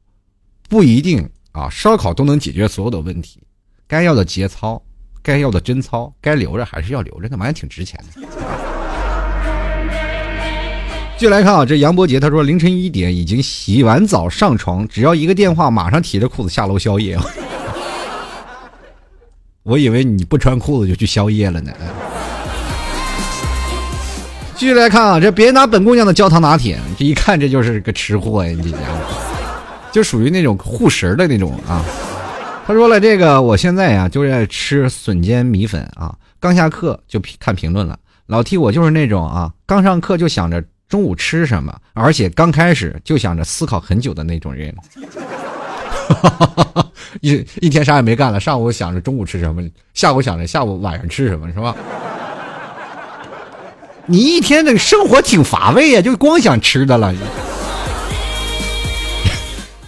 [0.68, 1.26] 不一定。
[1.52, 3.40] 啊，烧烤都能解决所有的问题，
[3.88, 4.82] 该要的节操，
[5.24, 8.20] 该要的贞操，该留着还是要留着，那玩意挺值钱的。
[11.16, 17.18] 继续来看啊，这杨伯杰他说凌晨一点已经洗完澡上床，只要一个电话，马上提着裤子下楼宵夜。
[19.64, 21.72] 我以为你不穿裤子就去宵夜了呢。
[24.56, 28.98] 继续来看啊，这别拿本姑娘的焦糖拿铁，这一看这就是个吃货呀，你这家伙。
[29.90, 31.82] 就属于那种护食的那种啊。
[32.66, 36.16] 他说了，这个我现在呀就在吃笋尖米粉啊。
[36.40, 37.98] 刚下课就看评论了。
[38.26, 44.74] 老 T，我就是那种啊，刚上课就想着中午吃什么，而且刚开始就想着思考很久的那种人。
[47.20, 49.62] 一一天啥也没干了，上午想着中午吃什么，
[49.92, 51.76] 下午想着下午晚上吃什么，是吧？
[54.06, 57.14] 你一天的生活挺乏味呀，就光想吃的了。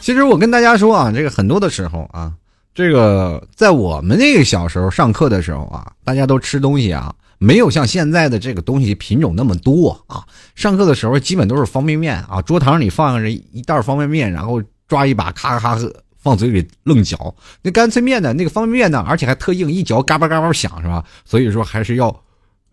[0.00, 2.32] 其实我跟大家说啊，这个很多的时候啊，
[2.76, 10.22] 这个在我们那个小时候上课的时候啊，大家都吃东西啊，没有像现在的这个东西品种那么多啊。
[10.54, 15.78] 上课的时候基本都是方便面啊，桌堂里放着一袋方便面，然后抓一把咔咔
[16.18, 17.34] 放嘴里愣嚼。
[17.62, 21.02] 那干脆面呢，那个方便面呢，而且还特硬，一嚼嘎巴嘎巴响，是吧？
[21.24, 22.14] 所以说还是要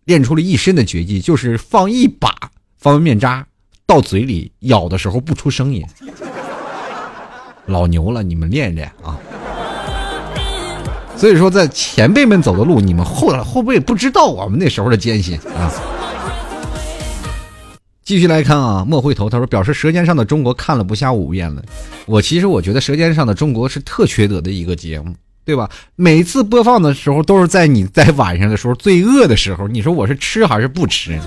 [0.04, 2.30] 练出了一身的绝技，就是放一把
[2.78, 3.48] 方便面渣
[3.86, 5.82] 到嘴里咬的时候不出声音。
[7.68, 9.18] 老牛了，你们练练啊！
[11.24, 15.72] 所以说，在前辈们走的路，你们后后辈不知道我们那时候的艰辛啊。
[18.04, 21.64] 继续来看啊，莫回头，他说表示《舌尖上的中国》看了不下五遍了。
[22.08, 25.16] 我其实我觉得《舌尖上的中国》是特缺德的一个节目，
[25.46, 25.70] 对吧？
[25.96, 31.18] 每次播放的时候都是在你在晚上的时候最饿的时候，你说我是吃还是不吃？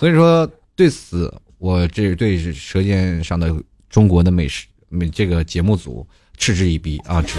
[0.00, 3.54] 所以说，对此我这对《舌尖上的
[3.90, 4.64] 中国》的美食。
[4.88, 6.06] 美这个节目组
[6.38, 7.20] 嗤之以鼻啊！
[7.20, 7.38] 吃。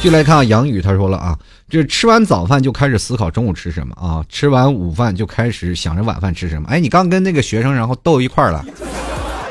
[0.00, 1.36] 继续来看啊杨宇，他说了啊，
[1.68, 6.68] 这吃完早饭就开始思考中午吃什么啊，吃完午饭就开始想着晚饭吃什么。
[6.68, 8.64] 哎，你刚跟那个学生然后斗一块了，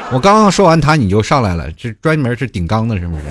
[0.10, 3.24] 我刚刚说完他，你就上来了，这专门是顶缸的，是不是？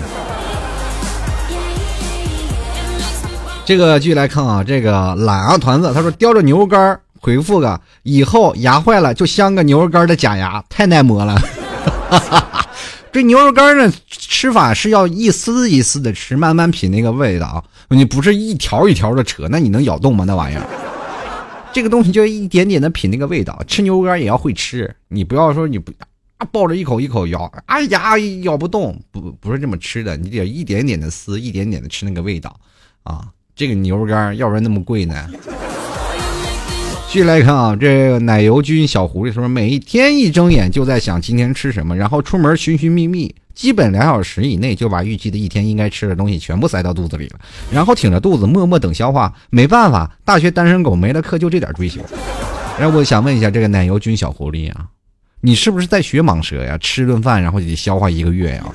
[3.65, 11.35] 这个继续来看啊，这个懒啊团子，他说叼着牛肉干回复个，以后牙坏了就镶个牛肉干的假牙，太耐磨了。
[13.11, 20.23] 这牛肉干呢，吃法是要一丝一丝的吃，慢慢品那个味道啊，你不是一条一条的扯，那你能咬动吗？
[20.25, 20.63] 那玩意儿，
[21.73, 23.59] 这个东西就一点点的品那个味道。
[23.67, 25.91] 吃牛肉干也要会吃，你不要说你不
[26.37, 32.55] 啊抱着一口一口咬，哎呀咬不动，不不是这么吃的，你得一点点的撕，一点点的吃那个味道
[33.03, 33.27] 啊。
[33.55, 35.27] 这个牛肉干要不然那么贵呢？
[37.09, 47.39] 继续来看啊，这个奶油君小狐狸说，每天一睁眼就在想今天吃什么，然后出门寻寻觅觅，基本两小时以内就把预计的一天应该吃的东西全部塞到肚子里了，
[47.71, 49.33] 然后挺着肚子默默等消化。
[49.49, 52.01] 没办法，大学单身狗没了课就这点追求。
[52.77, 54.87] 然后我想问一下这个奶油君小狐狸啊，
[55.39, 56.77] 你是不是在学蟒蛇呀？
[56.77, 58.65] 吃顿饭然后得消化一个月呀？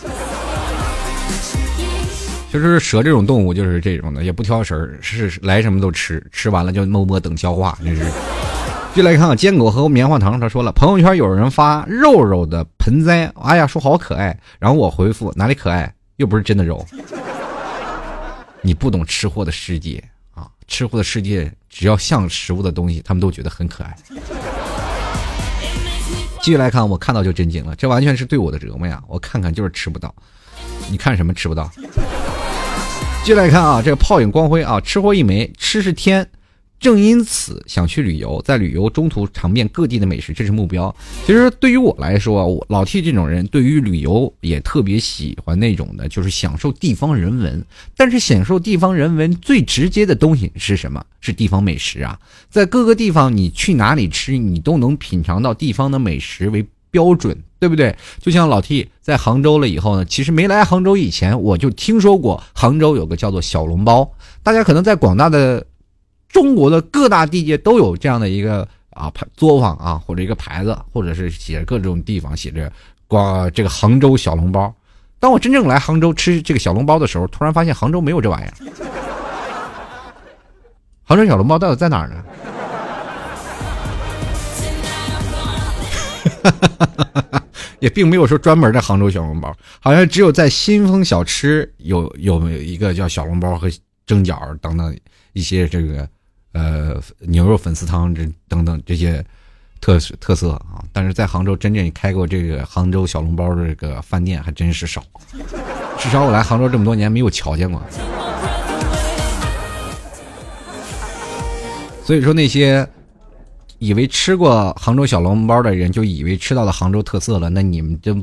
[2.53, 7.77] 就是蛇这种动物就是这种的，也不挑食儿，是来什么都吃，吃完了就默默等消化。
[7.83, 8.05] 这是。
[8.95, 14.39] 就来看坚果和棉花糖，他说了，朋友圈有人发肉肉的盆栽，哎呀，说好可爱。
[14.59, 16.87] 然后我回复哪里可爱，又不是真的肉。
[18.61, 20.47] 你不懂吃货的世界啊！
[20.69, 23.97] 吃货的世界，只要像食物的东西，他们都觉得很可爱。
[26.43, 29.03] 继续来看，我看到就震惊了，这完全是对我的折磨呀！
[29.09, 30.15] 我看看就是吃不到，
[30.91, 31.71] 你看什么吃不到？
[33.25, 36.29] 继续来看啊，这个泡影光辉啊，吃货一枚，吃是天，
[36.81, 40.93] 正因此想去旅游，在旅游中途尝遍各地的美食，这是目标。
[41.25, 47.65] 其实对于我来说啊，我老 T 这种人，对于旅游也特别喜欢那种的，就是享受地方人文。
[47.97, 51.01] 但是享受地方人文最直接的东西是什么？
[51.21, 52.19] 是地方美食啊！
[52.51, 57.41] 在各个地方，你去哪里吃，你都能品尝到地方的美食为标准。
[57.63, 57.97] 对不对？
[58.19, 64.11] 就像老 T 在杭州了以后呢，其实没来杭州以前，我就听说过杭州有个叫做小笼包。
[64.43, 65.65] 大家可能在广大的
[66.29, 72.73] 中国的各大地界都有这样的一个啊牌作坊啊，或者一个牌子，或者是写各种地方写着
[73.07, 74.75] “广这个杭州小笼包”。
[75.21, 78.55] 当我真正来杭州吃这个小笼包的时候，突然发现杭州没有这玩意儿。
[81.05, 82.25] 杭州小笼包到底在哪儿呢？
[86.43, 87.42] 哈哈哈哈哈
[87.83, 93.69] 也并没有说专门的杭州小笼包，好像只有在新丰小吃有有一个叫小笼包和
[94.07, 94.97] 蒸饺等等
[95.33, 96.09] 一些这个
[96.53, 99.25] 呃牛肉粉丝汤这等等这些
[99.81, 100.79] 特特色啊。
[100.93, 105.03] 但是在杭州真正开过这个杭州小笼包的这个饭店还真是少，
[105.99, 107.83] 至少我来杭州这么多年没有瞧见过。
[112.05, 112.89] 所以说那些。
[113.83, 118.17] 以为吃过杭州小笼包的人就以为吃到了杭州特色了，那你们就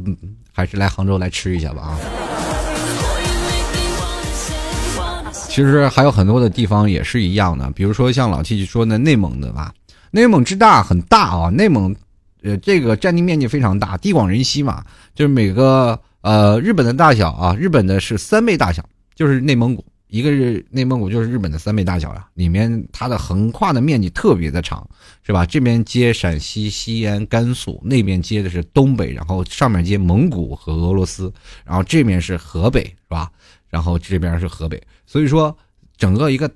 [0.54, 2.00] 还是来杭州来吃一下吧啊！
[5.34, 9.74] 其实还有很多的地方也是一样的，比如说像老七说的内蒙的吧，
[10.12, 11.94] 内蒙之大很大啊，内蒙
[12.42, 14.82] 呃这个占地面积非常大，地广人稀嘛，
[15.14, 18.82] 就是每个呃日本的大小啊，日本的是三倍大小，
[19.14, 19.84] 就是内蒙古。
[20.10, 24.90] 一个是内蒙古，就是日本的三倍大小呀，里面它的横跨的面积特别的长，
[25.22, 25.46] 是吧？
[25.46, 31.32] 这边接陕西、西安、甘肃，那边接的是东北，然后上面接蒙古和俄罗斯，
[31.64, 33.32] 然后这面是河北，是吧？
[33.70, 35.56] 然后这边是河北，所以说
[35.96, 36.50] 整个一个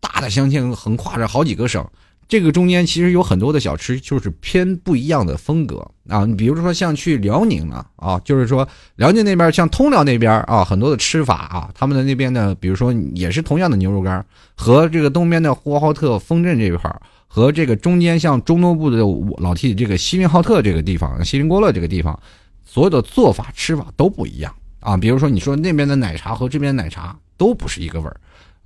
[0.00, 1.88] 大的镶嵌横跨着好几个省。
[2.26, 6.24] 这个中间其实有很多的小吃，就是偏不一样的风格啊。
[6.24, 14.24] 你比如说像去辽宁了啊，就是说辽宁那边像通辽那边啊，很多的吃法啊，他们的那边呢，比如说也是同样的牛肉干，
[14.56, 16.94] 和这个东边的呼和浩特丰镇这一块
[17.26, 18.98] 和这个中间像中东部的
[19.38, 22.18] 老 T 这个锡林浩特这个地方、锡林郭勒这个地方，
[22.64, 24.96] 所有的做法吃法都不一样啊。
[24.96, 28.16] 比如说你说那边的奶茶和这边奶茶都不是一个味儿。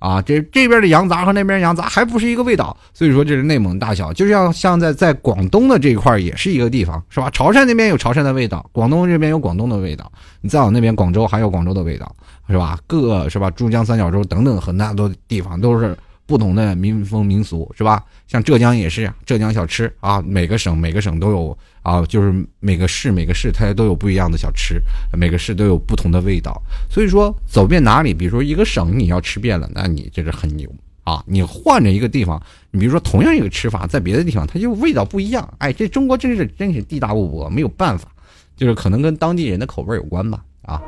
[0.03, 7.29] 啊，这这边的羊杂和那边羊杂还不是一个味道，所以说这是内蒙大小，就像像在在广东的这一块也是一个地方，是吧？
[7.29, 12.13] 潮汕那边有潮汕的味道，广东这边有广东的味道，你再往那边广州还有广州的味道，
[12.49, 12.77] 是吧？
[12.85, 13.49] 各是吧？
[13.51, 15.97] 珠江三角洲等等很大多地方都是。
[16.25, 18.03] 不同的民风民俗是吧？
[18.27, 24.81] 像浙江也是浙江小吃啊，每个省每个省都有啊，就是每个市每个市它都有不一样的小吃，
[25.17, 26.61] 每个市都有不同的味道。
[26.89, 31.21] 所以说走遍哪里，比如说一个省你要吃遍了，那你这是很牛啊！
[31.27, 35.53] 你换着一个地方，你比如说同样一个吃法，在别的地方它就味道不一样。
[35.57, 38.07] 哎，这中国真是真是地大物博，没有办法，
[38.55, 40.81] 就是可能跟当地人的口味有关吧啊。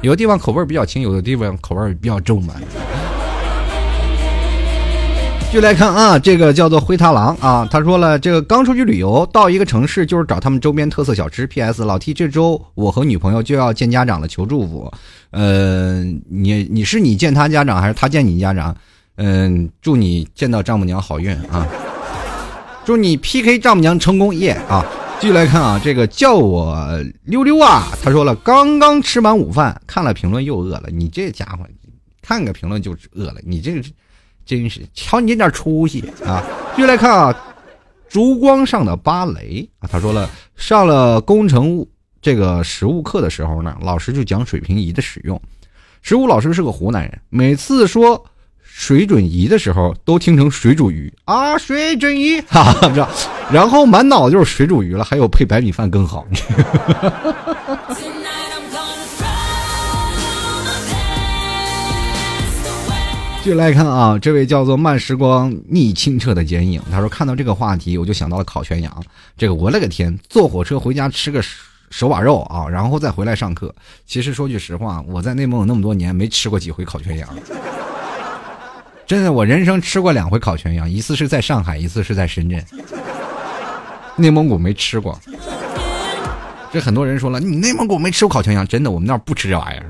[0.00, 2.54] 有的地方口味比较轻，有的地方口味比较重嘛。
[5.50, 11.46] 就来看啊，这个叫做灰太狼啊，他说了，这个刚出去旅游，到一个城市就是找他们周边特色小吃。
[11.46, 11.84] P.S.
[11.84, 14.92] 老 T，这周我和女朋友就要见家长了，求祝福。
[15.30, 18.76] 呃，你你是你见他家长还是他见你家长？
[19.16, 21.66] 嗯，祝你见到丈母娘好运啊！
[22.84, 23.58] 祝你 P.K.
[23.58, 24.84] 丈母娘成功耶啊！
[25.18, 26.76] 继续来看啊，这个叫我
[27.24, 30.84] 溜溜啊，他说了，刚刚吃完午饭，看了评论又饿了。
[30.92, 31.66] 你这家伙，
[32.20, 33.82] 看个评论就饿了，你这个。
[34.48, 36.42] 真是瞧你这点出息啊！
[36.74, 37.38] 继续来看啊，
[38.08, 40.26] 烛光上的芭蕾啊，他说了，
[40.56, 41.86] 上了工程物
[42.22, 45.38] 这个实物课的时候呢，老师就讲水平仪的使用。
[46.00, 48.24] 实物老师是个湖南人，每次说
[48.62, 53.08] 水准仪的时候，都听成水煮鱼啊，水准仪，哈哈，知道？
[53.52, 56.26] 然后满脑子就是水煮鱼了，还有配白米饭更好。
[63.48, 69.04] 继续来看啊，这位叫做慢时光逆清澈的剪影，他说看到这个话题，我就想到了烤全羊。
[69.38, 71.42] 这个我勒个天，坐火车回家吃个
[71.88, 73.74] 手把肉啊，然后再回来上课。
[74.06, 77.26] 其实说句实话，我在内蒙古那么多年没吃过几回烤全羊。
[79.06, 82.62] 真的，我人生吃过两回烤全羊，一次是在上海，一次是在深圳。
[84.16, 85.18] 内蒙古没吃过。
[86.70, 88.68] 这很多人说了，你内蒙古没吃过烤全羊？
[88.68, 89.86] 真的，我们那儿不吃这玩意儿。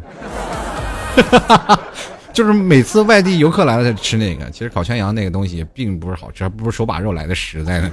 [2.38, 7.90] 就是每次外地游客来了才吃那个，其实烤全羊那个东西并不是好吃，还不如手把肉来的实在呢。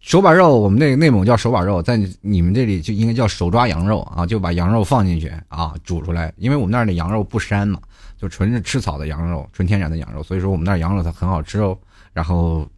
[0.00, 6.30] 手把肉，我们那内蒙叫手把肉，在你们这里就应该叫手抓羊肉啊，就把羊肉放进去啊，煮出来。
[6.36, 7.80] 因为我们那儿的羊肉不膻嘛，
[8.18, 11.74] 就纯是吃草的羊肉，纯天然的羊肉，所以说我们那儿羊肉它很好吃哦。
[12.12, 12.68] 然后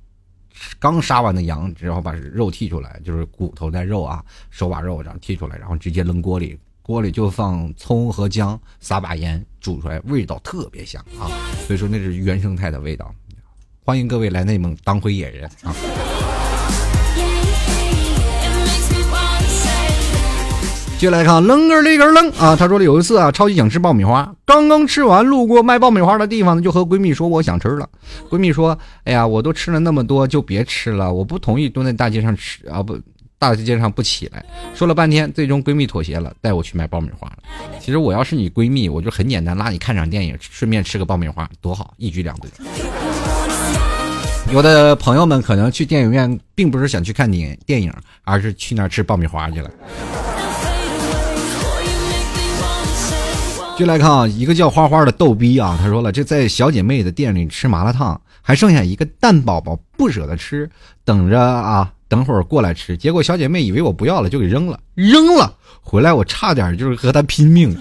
[0.79, 6.57] 刚杀完的羊，然后把肉剔出来，就是骨头带肉啊，手把肉这样剔出来，然后直接扔锅里。
[6.87, 11.27] 锅里就放葱和姜，撒把盐，煮出来味道特别香啊！
[11.67, 13.13] 所以说那是原生态的味道。
[13.85, 15.75] 欢迎各位来内蒙当回野人啊！
[20.97, 22.55] 接下来看扔个那个扔啊！
[22.55, 27.89] 他说了有一次啊，超级想吃爆米花，刚刚吃完，路过卖爆米花的地方呢，就和闺蜜说我想吃了。
[28.31, 32.97] 闺蜜说：“哎呀，我都吃了那么多，就别吃了，我不同意蹲在大街上吃啊不。”
[33.39, 37.37] 大街上不起来，说了半天，最终闺蜜妥协了，带我去买爆米花了。
[37.79, 42.49] 其实我要是你闺蜜，我就很简单，拉你看场电影，顺便吃个爆米花，多好，一举两得。
[44.53, 47.93] 有的朋友们可能去电影院，并不是想去看电电影，
[48.25, 49.71] 而是去那儿吃爆米花去了。
[53.77, 60.71] 就来看啊，一个叫花花的逗逼啊，他说了，这在小姐妹的店里吃麻辣烫，还剩下一个蛋宝宝不舍得吃，
[61.05, 61.93] 等着啊。
[62.09, 65.53] 等会儿过来吃，结果小姐妹以为我不要了，就给扔了，扔了。
[65.81, 67.77] 回来我差点就是和她拼命，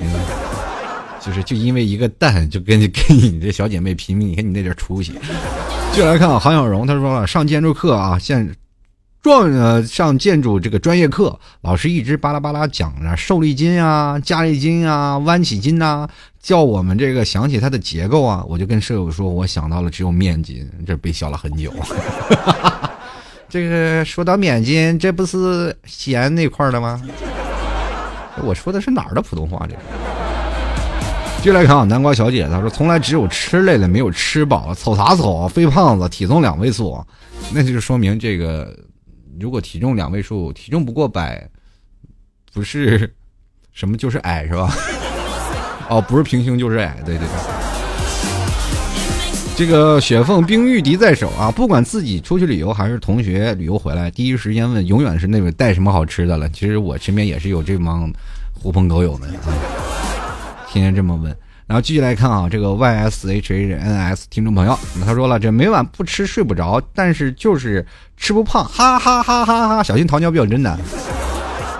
[1.19, 4.27] 就是就因为一个蛋就跟你跟你这小姐妹拼命。
[4.27, 5.13] 你看你那点出息。
[5.93, 8.53] 就来看啊，韩小荣他说了，上建筑课啊，现
[9.23, 16.07] 状呃上建筑这个专业课，老师一直巴拉巴拉讲着受力筋啊、加力筋啊、弯起筋呐，
[16.39, 21.73] 叫我们这个想起它的结构啊，我就跟舍友说，我想到了只有面筋，这被笑了很久。
[23.55, 27.01] 这个说到面筋，这不是西安那块儿的吗？
[28.43, 29.65] 我说的是哪儿的普通话？
[29.65, 29.81] 这个。
[31.41, 35.47] 接来看啊，南瓜小姐她说，从来只有吃累了，没有吃饱，瞅啥瞅啊？
[35.47, 37.01] 肥胖子，体重两位数，
[37.53, 38.77] 那就是说明这个，
[39.39, 41.49] 如果体重两位数，体重不过百，
[42.53, 43.09] 不是
[43.71, 44.69] 什么就是矮是吧？
[45.87, 47.64] 哦，不是平胸就是矮，对对对。
[49.57, 51.49] 这个雪凤冰玉笛在手啊！
[51.49, 56.49] 不管自己出去旅游还是同学旅游回来，第一时间问永远是那位带什么好吃的了。
[56.49, 58.11] 其实我身边也是有这帮
[58.53, 59.47] 狐朋狗友们啊，
[60.67, 61.33] 天天这么问。
[61.67, 67.85] 然后继续来看啊， 这个 Y S H A N S 听众朋友，他说了，这每晚不吃睡不着，但是就是
[68.17, 69.81] 吃不胖，哈哈哈哈哈！
[69.81, 70.77] 小心糖尿病，真的。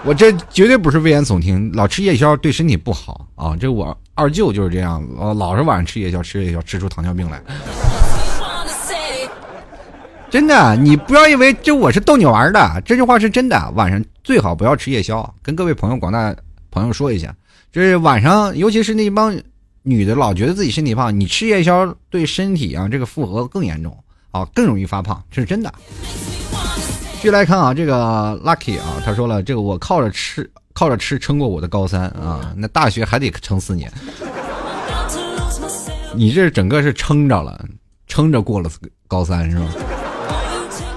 [0.06, 3.54] 我这绝对不是危言耸听，老吃夜宵对身体不好啊！
[3.60, 7.42] 这我二舅就是这样，呃，老是晚上吃夜宵，吃夜宵吃出糖尿病来。
[10.30, 13.72] 真的，你不要以为这我是逗你玩的，这句话是真的。
[13.76, 16.34] 晚上最好不要吃夜宵，跟各位朋友、广大
[16.72, 17.36] 朋友说一下，
[17.72, 19.38] 这晚上尤其是那帮
[19.84, 23.98] 女的，老觉得自己身体胖，你吃夜宵对身体啊这个负荷更严重
[24.32, 25.74] 啊，更容易发胖，这是真的。
[27.16, 33.90] 继续来看啊，这个 Lucky 啊，他说了，这个我靠着吃，靠着吃撑过我的高三啊，那大学还得撑四年。
[36.14, 37.66] 你这整个是撑着了，
[38.08, 38.70] 撑着过了
[39.08, 39.66] 高三是吧？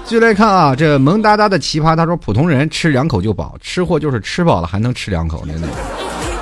[0.03, 5.67] 继续来看啊，这萌哒哒的奇葩，他说普通人吃两口就饱，吃货就是吃饱了还能吃两口，真的。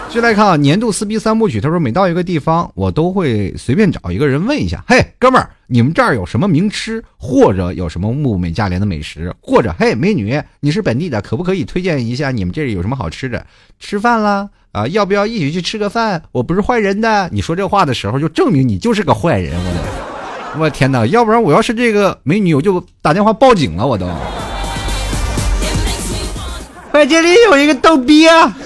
[0.09, 1.59] 续来看啊，年度撕逼三部曲。
[1.59, 9.33] 他说，每到一个地方，我都会随便找一个人问一下：“嘿，哥们儿，你们这儿有什么名吃，或者有什么物美价廉的美食？
[9.41, 13.45] 或者，嘿，美女，你是本地的，可不可以推荐一下你们这里有什么好吃的？
[13.79, 16.23] 吃饭啦啊，要不要一起去吃个饭？
[16.31, 17.29] 我不是坏人的。
[17.31, 19.53] 你说这话的时候，就证明你就是个坏人。
[19.59, 21.05] 我的，我天哪！
[21.07, 23.85] 要不然我要是这个美女，我就打电话报警了。
[23.85, 24.07] 我都。
[26.89, 28.57] 快，这里有一个逗逼啊！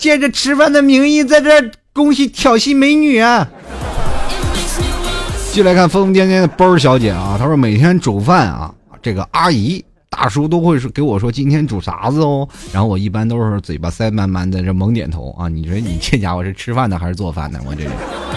[0.00, 3.46] 借着吃饭的名义，在这恭喜挑衅美女啊！
[5.52, 15.48] 进来看疯疯癫癫的包小姐啊，她说每天煮饭啊，这个阿姨大叔都会说给我说今天煮啥子哦，然后我一般都是嘴巴塞满满的这猛点头啊。
[15.48, 17.60] 你说你这家伙是吃饭的还是做饭的？
[17.66, 17.84] 我这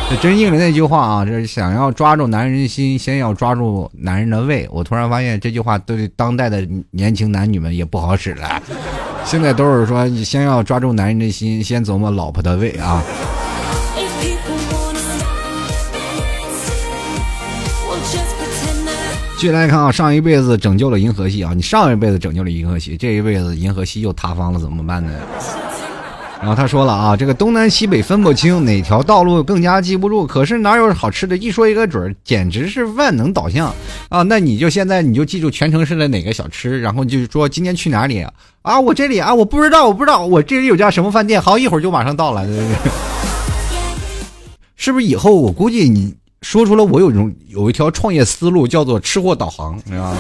[0.09, 4.67] 这真应了那句话啊，这想要抓住男人的心，先要抓住男人的胃。
[4.69, 8.61] 我突然发现这句话对当代的年轻男女们也不好使了。
[9.25, 13.01] 现在都是说，你先要抓住男人的心，先琢磨老婆的胃啊。
[19.37, 25.11] 继续来看啊，上一辈子拯救了银河系啊，你上一辈子拯救了银河系，这一辈子银河系又塌方了，怎么办呢？
[26.43, 30.27] 然后他说了啊，这个东南西北分不清，哪条道路更加记不住。
[30.27, 33.73] 可是哪有好吃的，一说一个准儿，简直是万能导向
[34.09, 34.23] 啊！
[34.23, 38.21] 那你就现在你就记住全城市的哪个小吃，然后你就说今天去哪里
[38.61, 38.77] 啊？
[38.77, 42.45] 我这里啊，我不知道，我不知道，我这里有家什么饭店，好，一会儿就马上到了。
[44.75, 50.17] 是不是以后我估计你说出了我有种有一条创业思路，叫做吃货导航，你知道吗？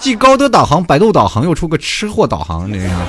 [0.00, 3.00] 既高德导航、百度导航，又出个吃货导航，这样。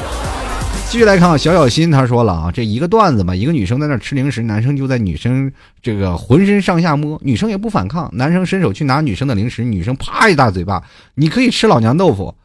[0.89, 10.83] 继续来看啊，小小新他说了啊，这一个段子嘛，一个女生在那吃零食，男生就在女生这个浑身上下摸，女生也不反抗，男生伸手去拿女生的零食，女生啪一大嘴巴，
[11.15, 12.35] 你可以吃老娘豆腐，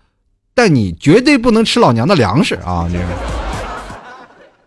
[0.54, 2.88] 但你绝对不能吃老娘的粮食啊！
[2.90, 3.04] 这个，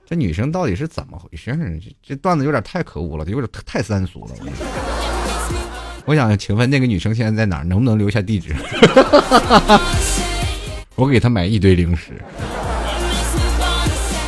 [0.08, 1.52] 这女生到底是怎么回事？
[1.84, 4.36] 这这段子有点太可恶了，有点太三俗了。
[6.06, 7.64] 我想请问那个女生现在在哪儿？
[7.64, 8.56] 能不能留下地址？
[10.94, 12.12] 我给她买一堆零食。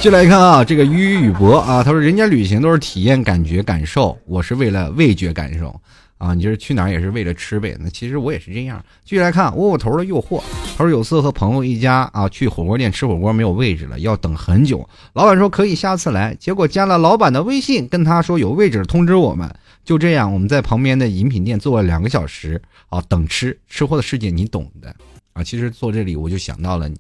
[0.04, 5.74] 继续来看啊，这个于宇博啊，他说人家旅行都是体验、感觉、感受，我是为了味觉感受
[6.18, 6.34] 啊。
[6.34, 7.74] 你就是去哪儿也是为了吃呗？
[7.80, 8.84] 那其实我也是这样。
[9.06, 10.44] 继续来看窝窝头的诱惑，
[10.78, 14.86] 他说有次和朋友一家啊去火锅店吃火锅，没有位置了，要等很久。
[15.14, 19.50] 老板说可以下次来，结果加了老板的微信，跟他说有位置通知我们。
[19.86, 24.94] 就这样，我们在旁边的饮品店坐了两个小时啊，等吃吃货的世界你懂的
[25.32, 25.42] 啊。
[25.42, 26.92] 其实坐这里我就想到了。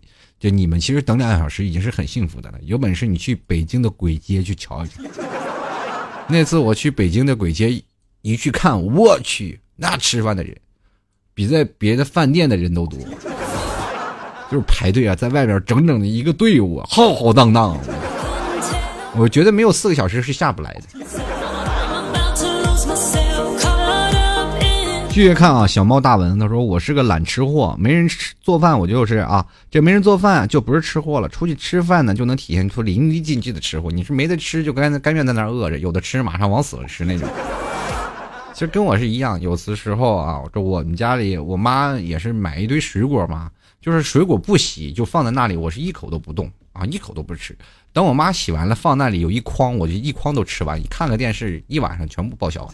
[0.43, 2.57] 就你们其实等两个小时已经是很幸福的了。
[2.63, 4.95] 有本事你去北京的簋街去瞧一瞧。
[6.27, 7.81] 那次我去北京的簋街
[8.23, 10.53] 一去看，我去，那吃饭的人
[11.33, 12.99] 比在别的饭店的人都多，
[14.51, 17.79] 就是排队啊，在外边整整的一个队伍，浩浩荡荡。
[19.15, 20.99] 我觉得没有四个小时是下不来的。
[25.13, 31.29] 继续看啊，小猫大文他说：“我是个懒吃货，没人吃做饭，我就是啊，这没人做饭就不是吃货了。
[31.29, 33.91] 出去吃饭呢，就能体现出淋漓尽致的吃货。
[33.91, 37.29] 你是没得吃，就甘甘愿在那饿着；有的吃，马上往死了吃那种。
[38.53, 47.55] 其实跟我是一样，有的时候啊，这我们家里我妈也是买一堆水果嘛，就是水果不洗就放在那里，我是一口都不动啊，一口都不吃。
[47.93, 50.79] 等我妈洗完了放那里有一筐，我就一筐都吃完。
[50.79, 52.67] 你看个电视，一晚上全部报销。”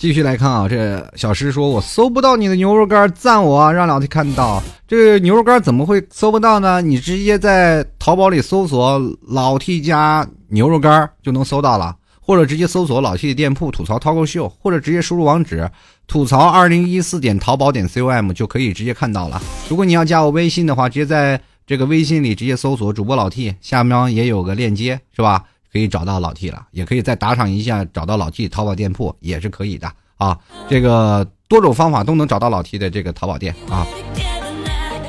[0.00, 4.62] 继续来看啊，这小诗说：“我搜不到你的牛肉干，赞我，让老 T 看到。
[4.88, 6.80] 这个牛肉干怎么会搜不到呢？
[6.80, 8.98] 你直接在淘宝里搜索
[9.28, 15.70] ‘老 T 家牛肉干’就能搜到了，或者直接搜索老 T 的店铺‘吐槽涛口秀’，或者直接输入网址
[16.08, 19.38] ‘吐槽二零一四点淘宝点 com’ 就可以直接看到了。
[19.68, 30.38] 如果你要加我微信的话，直接在这个微信里直接搜索主播老 T，下面也有个链接，是吧？”可以找到老 T 了，也可以再打赏一下，找到老 T 淘宝店铺也是可以的啊。
[30.68, 33.86] 这个多种方法都能找到老 T 的这个淘宝店啊。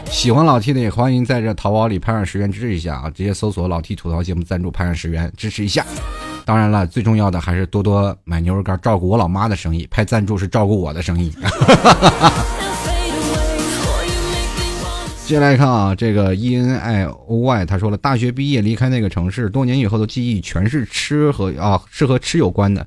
[0.10, 5.86] 喜欢老 T 的也欢迎在这淘宝里拍上十元支持一下啊，直接搜索老 T 吐槽节目赞助拍上十元支持一下。
[6.44, 9.88] 当然了，最重要的还是多多买牛肉干，照顾我老妈的生意。
[9.90, 11.32] 拍赞助是照顾我的生意。
[15.32, 22.86] 接下来看啊，这个 E N I O Y 他说了，大学毕业离开那个城市，多年以后的记忆全是吃和啊，是和吃有关的。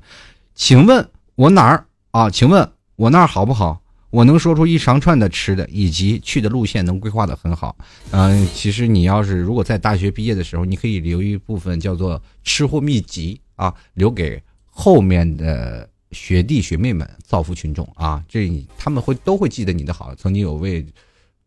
[0.53, 2.29] 请问我哪儿啊？
[2.29, 3.81] 请问我那儿好不好？
[4.11, 7.75] 我能说出一长串的吃的，以及去的路线能规划的很好。
[8.11, 14.39] 嗯，其实你要是如果在大学毕业的时候，你可以留一部分叫做吃货秘籍啊，留给
[14.69, 20.13] 后面的学弟学妹们造福群众啊，这他们会都会记得你的好。
[20.13, 20.85] 曾经有位。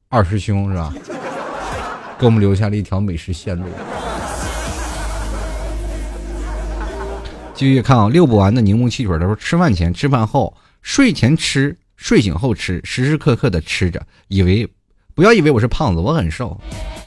[0.09, 0.93] 二师兄是吧？
[2.19, 3.65] 给我们留下了一条美食线路。
[7.55, 14.67] 继续看啊，六不完的柠檬汽水，他说吃饭前、吃饭后、睡前吃、睡醒后吃，时时刻刻的吃着，以为
[15.15, 16.59] 不要以为我是胖子，我很瘦。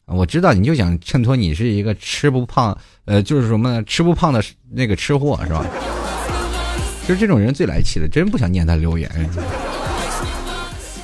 [0.05, 5.65] 我知道你就想衬托你是一个吃不胖，呃，就是什么吃不胖的那个吃货是吧？
[7.07, 9.09] 就是这种人最来气的，真不想念他留言。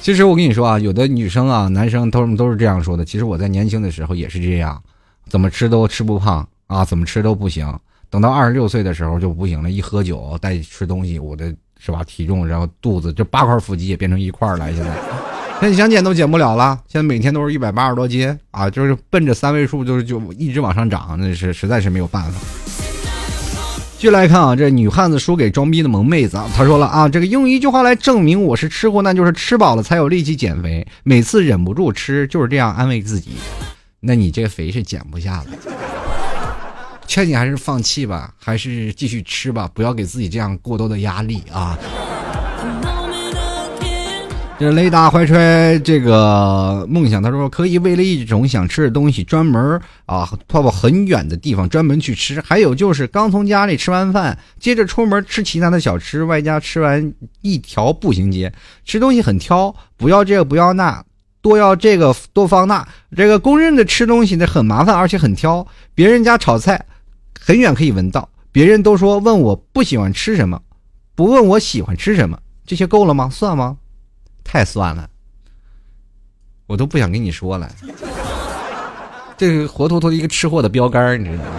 [0.07, 3.03] 其实我跟你说啊，有的女生啊、男生都都是这样说的。
[3.03, 4.81] 其实我在年轻的时候也是这样，
[5.27, 7.77] 怎么吃都吃不胖啊，怎么吃都不行。
[8.09, 12.05] 等到二十六岁的时候就不行了，一喝酒再吃东西，我的是吧？
[12.05, 14.73] 体重然后肚子这八块腹肌也变成一块了。
[14.73, 14.95] 现在，
[15.61, 16.79] 那你想减都减不了了。
[16.87, 22.76] 现在每天都是一百八十多斤啊，就是奔着三位数，就是就一直往上涨，那是实在是没有办法。
[23.97, 30.85] 继续来看啊，这女汉子输给装逼的萌妹子啊，她说了啊，这个用一句话来证明我是吃货，那就是吃饱了才有力气减肥。
[31.01, 33.31] 每次忍不住吃，就是这样安慰自己。
[34.01, 35.45] 那你这肥是减不下了。
[37.07, 41.75] 劝你还是放弃吧，还是继续吃吧，不要给自己这样过多的压力啊！
[44.59, 52.41] 这雷达怀揣这个梦想，他说可以为了一种想吃的东西专门啊跑跑很远的地方专门去吃。
[52.41, 58.51] 还有就是刚从家里吃完饭，接着出门吃其他的小吃，外加吃完一条步行街。
[58.83, 61.05] 吃东西很挑，不要这个不要那，
[61.39, 62.83] 多要这个多放那。
[63.15, 65.67] 这个公认的吃东西呢很麻烦，而且很挑。
[65.93, 66.83] 别人家炒菜。
[67.39, 70.59] 很远可以闻到，别人都说问我不喜欢吃什么，
[71.15, 73.29] 不问我喜欢吃什么，这些够了吗？
[73.31, 73.77] 算吗？
[74.47, 75.05] 太算了，
[76.67, 77.69] 我都不想跟你说了。
[79.37, 81.51] 这是活脱脱一个吃货的标杆，你知道吗？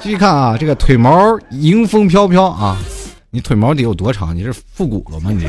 [0.00, 2.76] 继续看啊，这个腿毛迎风飘飘啊，
[3.30, 4.36] 你腿毛得有多长？
[4.36, 5.30] 你是复古了吗？
[5.30, 5.46] 你？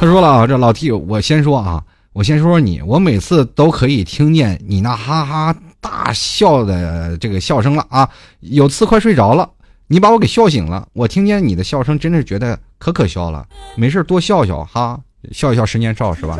[0.00, 1.82] 他说了啊，这老 T，我先说啊，
[2.12, 5.56] 我先说说你，我每次都可以听见你那哈哈。
[5.80, 8.08] 大笑的这个笑声了啊！
[8.38, 9.50] 有次快睡着了，
[9.92, 10.88] 你把我给笑醒了。
[10.94, 13.44] 我听见你的笑声，真的是觉得可可笑了。
[13.76, 14.98] 没事多笑笑哈，
[15.32, 16.38] 笑一笑十年少是吧？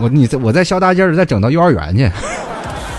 [0.00, 2.10] 我你在我在笑大劲儿，再整到幼儿园去。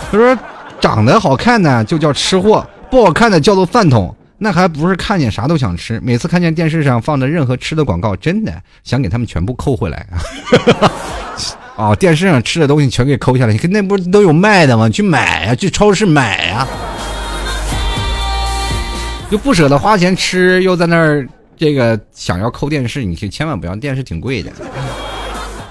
[0.09, 0.37] 他说
[0.79, 4.15] 长得好看的就叫吃货，不好看的叫做饭桶。
[4.37, 5.99] 那还不是看见啥都想吃？
[6.01, 8.53] 每次看见电视上放的任何吃的广告，真的
[8.85, 10.07] 想给他们全部扣回来。
[11.75, 11.93] 啊！
[11.95, 14.87] 电视上吃的东西全给抠下来，那不是都有卖的吗？
[14.87, 16.65] 去买呀，去超市买呀。
[19.31, 24.51] 又不舍得花钱吃，又在那儿这个想要抠电视，你可千万不要，电视挺贵的。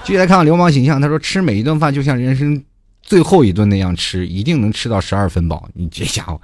[0.03, 2.61] 继续来看流氓形象，他说吃每一顿饭就像人生
[3.01, 5.67] 最后一顿那样吃，一定能吃到十二分饱。
[5.73, 6.39] 你这家伙，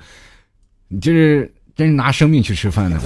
[0.87, 2.99] 你这是真是拿生命去吃饭呢。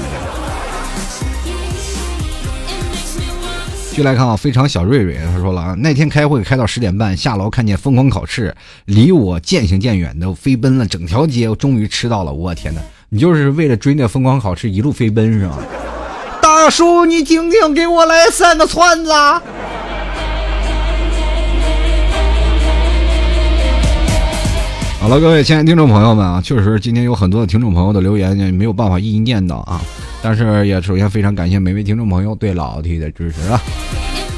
[3.92, 12.32] 就来看啊，非常小瑞瑞，他说了啊，那天开会开到十点半，下楼看见疯狂烤翅，离我渐行渐远的飞奔了整条街，我终于吃到了。
[12.32, 12.82] 我天哪，
[13.16, 15.58] 你就是为了追那疯狂烤翅一路飞奔是吧？
[16.44, 19.10] 大叔，你听听，给我来三个串子。
[25.00, 29.80] 好了，各位亲爱的听众朋友们啊，确实今天有很多的听众朋友的留言没有办法一一念叨啊。
[30.22, 33.62] 但是也首先非常感谢每位听众朋友对老 T 的支持啊！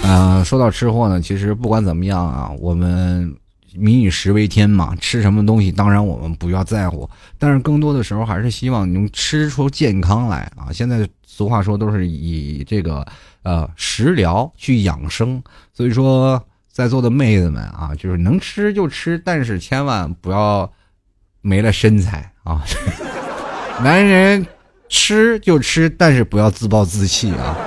[0.05, 3.34] 啊，说到吃货呢，其实不管怎么样啊，我们
[3.78, 10.73] 民以食为天嘛，吃什么东西当然我们不要在乎，但是更多的时候还是希望能吃出健康来啊！
[10.73, 13.05] 现在俗话说都是以这个
[13.43, 15.41] 呃食疗去养生，
[15.73, 20.71] 所以说在座的妹子们啊，就是能吃就吃，但是千万不要
[21.41, 22.63] 没了身材啊！
[23.84, 24.45] 男人。
[24.89, 27.57] 吃就吃，但是不要自暴自弃啊！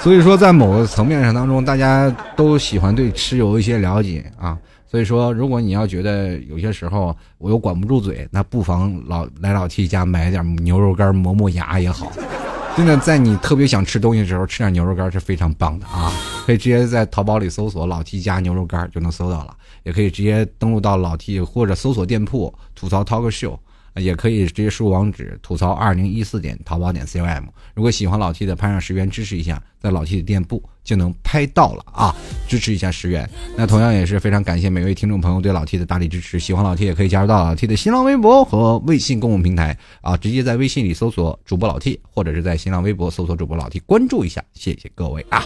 [0.00, 4.56] 所以说，在某个层面上当中，大家都喜欢对吃有一些了解啊。
[4.92, 12.12] 所以说，如果你要觉得有些时候我又管不住嘴，那不妨老来老 T 家买点牛肉干磨磨牙也好。
[12.76, 16.12] 真的，在你特别想吃东西的时候，吃点牛肉干是非常棒的啊！
[16.44, 23.58] 可以直接在淘宝里搜索“老 T 家牛肉干”就能搜到了，也可以直接登录到老 T 或者搜索店铺吐槽 talk show。
[23.96, 27.44] 也可以直接输入网址吐槽二零一四点淘宝点 com。
[27.74, 32.16] 如果喜欢老 T 的，拍上十元支持一下，在老 T 的店铺就能拍到了啊！
[32.52, 33.26] 支持一下十元。
[33.56, 36.38] 那同样也是非常感谢每位听众朋友对老 T 的大力支持。
[36.38, 45.42] 喜欢老 T 也可以加入到老 T 的新浪微博和微信公众平台啊，直接在微信里搜索主播老 T，或者是在新浪微博搜索主播老 T，关注一下，谢谢各位啊！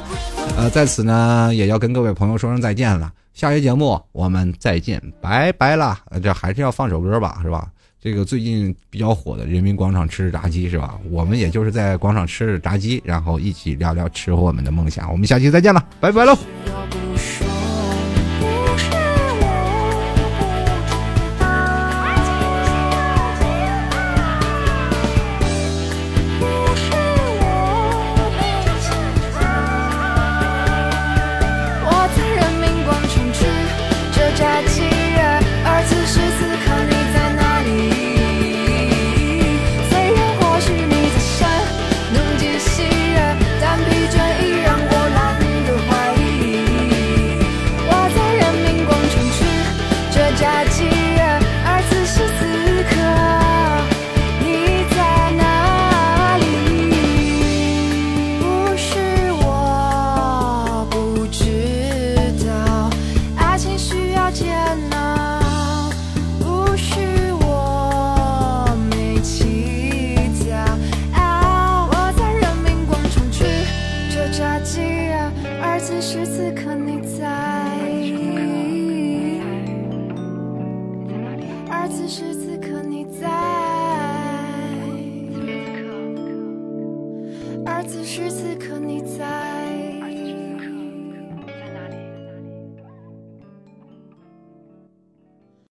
[0.57, 5.97] 呃，在此呢也要跟各位朋友说声再见了，下期节目我们再见，拜拜了。
[6.21, 7.69] 这还是要放首歌吧，是吧？
[8.01, 10.99] 这个最近比较火的人民广场吃炸鸡是吧？
[11.11, 15.11] 我们也就是在广场吃炸鸡，然后一起聊聊吃货们的梦想。
[15.11, 16.37] 我们下期再见了，拜拜喽。